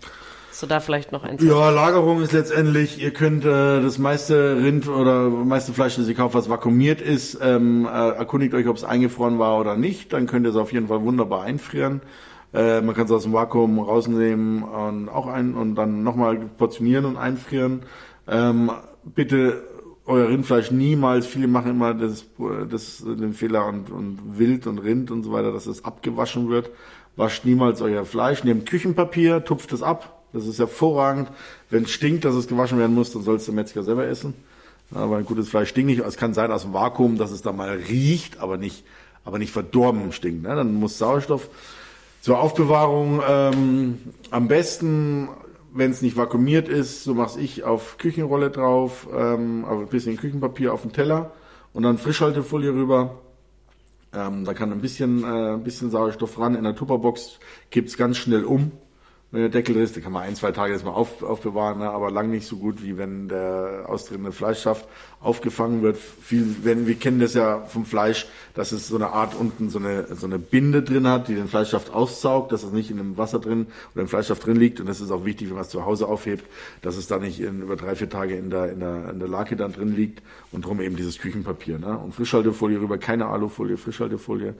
[0.57, 4.57] Hast du da vielleicht noch ein Ja, Lagerung ist letztendlich, ihr könnt äh, das meiste
[4.57, 8.75] Rind oder meiste Fleisch, das ihr kauft, was vakuumiert ist, ähm, äh, erkundigt euch, ob
[8.75, 10.13] es eingefroren war oder nicht.
[10.13, 12.01] Dann könnt ihr es auf jeden Fall wunderbar einfrieren.
[12.55, 17.05] Äh, man kann es aus dem Vakuum rausnehmen und auch ein und dann nochmal portionieren
[17.05, 17.83] und einfrieren.
[18.27, 18.71] Ähm,
[19.05, 19.61] bitte
[20.07, 22.25] euer Rindfleisch niemals, viele machen immer das,
[22.67, 26.71] das, den Fehler und, und Wild und Rind und so weiter, dass es abgewaschen wird.
[27.15, 31.29] Wascht niemals euer Fleisch, nehmt Küchenpapier, tupft es ab, das ist hervorragend.
[31.69, 34.33] Wenn es stinkt, dass es gewaschen werden muss, dann soll es der Metzger selber essen.
[34.93, 35.99] Aber ein gutes Fleisch stinkt nicht.
[35.99, 38.85] Es kann sein aus dem Vakuum, dass es da mal riecht, aber nicht,
[39.25, 40.43] aber nicht verdorben stinkt.
[40.43, 40.55] Ne?
[40.55, 41.49] Dann muss Sauerstoff
[42.21, 43.99] zur Aufbewahrung ähm,
[44.31, 45.29] am besten,
[45.73, 50.73] wenn es nicht vakuumiert ist, so mache ich auf Küchenrolle drauf, ähm, ein bisschen Küchenpapier
[50.73, 51.31] auf den Teller
[51.73, 53.19] und dann Frischhaltefolie rüber.
[54.13, 56.55] Ähm, da kann ein bisschen, äh, ein bisschen Sauerstoff ran.
[56.55, 58.71] In der Tupperbox gibt's ganz schnell um
[59.29, 61.89] wenn der Deckel ist, den kann man ein, zwei Tage erstmal auf, aufbewahren, ne?
[61.89, 64.87] aber lang nicht so gut, wie wenn der austretende Fleischsaft
[65.19, 65.97] aufgefangen wird.
[65.97, 69.79] Viel, wenn, wir kennen das ja vom Fleisch, dass es so eine Art unten so
[69.79, 73.17] eine, so eine Binde drin hat, die den Fleischsaft aussaugt, dass es nicht in dem
[73.17, 74.79] Wasser drin oder im Fleischsaft drin liegt.
[74.79, 76.45] Und das ist auch wichtig, wenn man es zu Hause aufhebt,
[76.81, 79.27] dass es da nicht in, über drei, vier Tage in der, in der, in der
[79.27, 80.21] Lake dann drin liegt
[80.53, 81.79] und drum eben dieses Küchenpapier.
[81.79, 81.97] Ne?
[81.97, 84.55] Und Frischhaltefolie rüber, keine Alufolie, Frischhaltefolie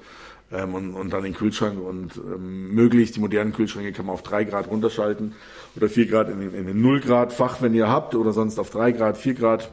[0.52, 4.24] ähm, und, und dann den Kühlschrank und ähm, möglichst die modernen Kühlschränke kann man auf
[4.24, 5.34] drei Grad runterschalten
[5.76, 8.70] oder vier Grad in, in den null Grad Fach, wenn ihr habt, oder sonst auf
[8.70, 9.70] drei Grad, vier Grad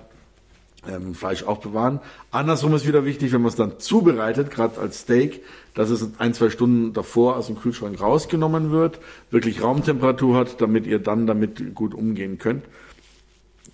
[0.89, 2.01] ähm, Fleisch aufbewahren.
[2.31, 5.43] Andersrum ist wieder wichtig, wenn man es dann zubereitet, gerade als Steak,
[5.75, 9.01] dass es ein, zwei Stunden davor aus dem Kühlschrank rausgenommen wird,
[9.31, 12.65] wirklich Raumtemperatur hat, damit ihr dann damit gut umgehen könnt.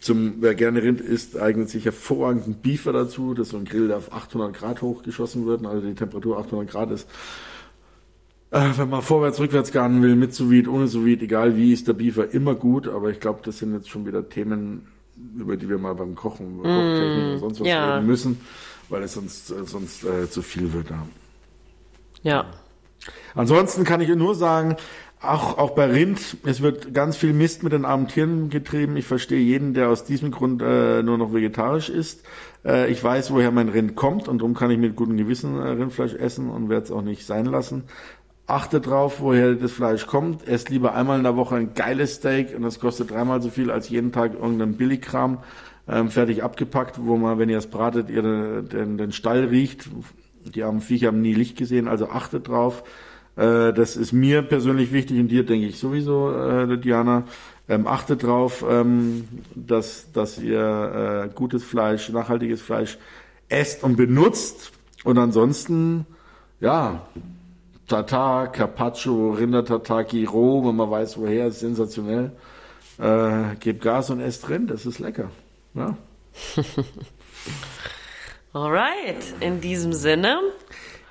[0.00, 3.34] Zum, wer gerne Rind isst, eignet sich hervorragend ein Beefer dazu.
[3.34, 6.68] Das ist so ein Grill, der auf 800 Grad hochgeschossen wird, also die Temperatur 800
[6.68, 7.06] Grad ist.
[8.50, 11.92] Äh, wenn man vorwärts, rückwärts garen will, mit sous ohne sous egal wie, ist der
[11.92, 12.88] Beefer immer gut.
[12.88, 14.88] Aber ich glaube, das sind jetzt schon wieder Themen,
[15.36, 17.96] über die wir mal beim Kochen, mm, Kochtechnik oder sonst was ja.
[17.96, 18.40] reden müssen,
[18.88, 20.90] weil es sonst, äh, sonst äh, zu viel wird.
[20.90, 21.06] Ja.
[22.22, 22.46] ja.
[23.34, 24.76] Ansonsten kann ich nur sagen,
[25.22, 28.96] auch, auch bei Rind, es wird ganz viel Mist mit den armen Tieren getrieben.
[28.96, 32.24] Ich verstehe jeden, der aus diesem Grund äh, nur noch vegetarisch ist.
[32.64, 35.68] Äh, ich weiß, woher mein Rind kommt und darum kann ich mit gutem Gewissen äh,
[35.68, 37.84] Rindfleisch essen und werde es auch nicht sein lassen.
[38.46, 40.48] Achte drauf, woher das Fleisch kommt.
[40.48, 43.70] Esst lieber einmal in der Woche ein geiles Steak und das kostet dreimal so viel
[43.70, 45.38] als jeden Tag irgendein Billigkram
[45.86, 48.22] ähm, fertig abgepackt, wo man, wenn ihr es bratet, ihr
[48.62, 49.88] den, den Stall riecht.
[50.46, 52.82] Die armen Viecher haben nie Licht gesehen, also achtet drauf.
[53.40, 57.24] Äh, das ist mir persönlich wichtig und dir denke ich sowieso, äh, Diana.
[57.68, 62.98] Ähm, achtet drauf, ähm, dass, dass ihr äh, gutes Fleisch, nachhaltiges Fleisch
[63.48, 64.72] esst und benutzt.
[65.04, 66.04] Und ansonsten,
[66.60, 67.06] ja,
[67.86, 72.32] Tata, Carpaccio, Rindertataki, roh, wenn man weiß woher, ist sensationell.
[72.98, 75.30] Äh, gebt Gas und esst drin, das ist lecker.
[75.74, 75.96] Ja.
[78.52, 80.40] Alright, in diesem Sinne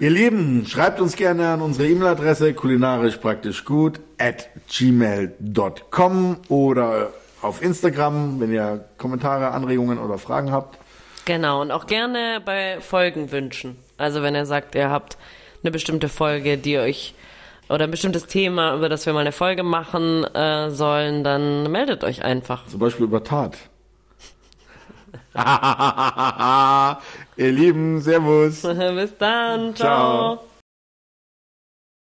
[0.01, 7.61] Ihr Lieben, schreibt uns gerne an unsere E-Mail-Adresse kulinarisch praktisch gut at gmail.com oder auf
[7.61, 10.77] Instagram, wenn ihr Kommentare, Anregungen oder Fragen habt.
[11.25, 13.75] Genau, und auch gerne bei Folgen wünschen.
[13.97, 15.17] Also wenn ihr sagt, ihr habt
[15.63, 17.13] eine bestimmte Folge, die euch
[17.67, 22.05] oder ein bestimmtes Thema, über das wir mal eine Folge machen äh, sollen, dann meldet
[22.05, 22.65] euch einfach.
[22.67, 23.68] Zum Beispiel über Tat.
[27.37, 28.61] Ihr Lieben, Servus.
[28.63, 29.75] Bis dann.
[29.75, 30.37] ciao.
[30.37, 30.48] ciao.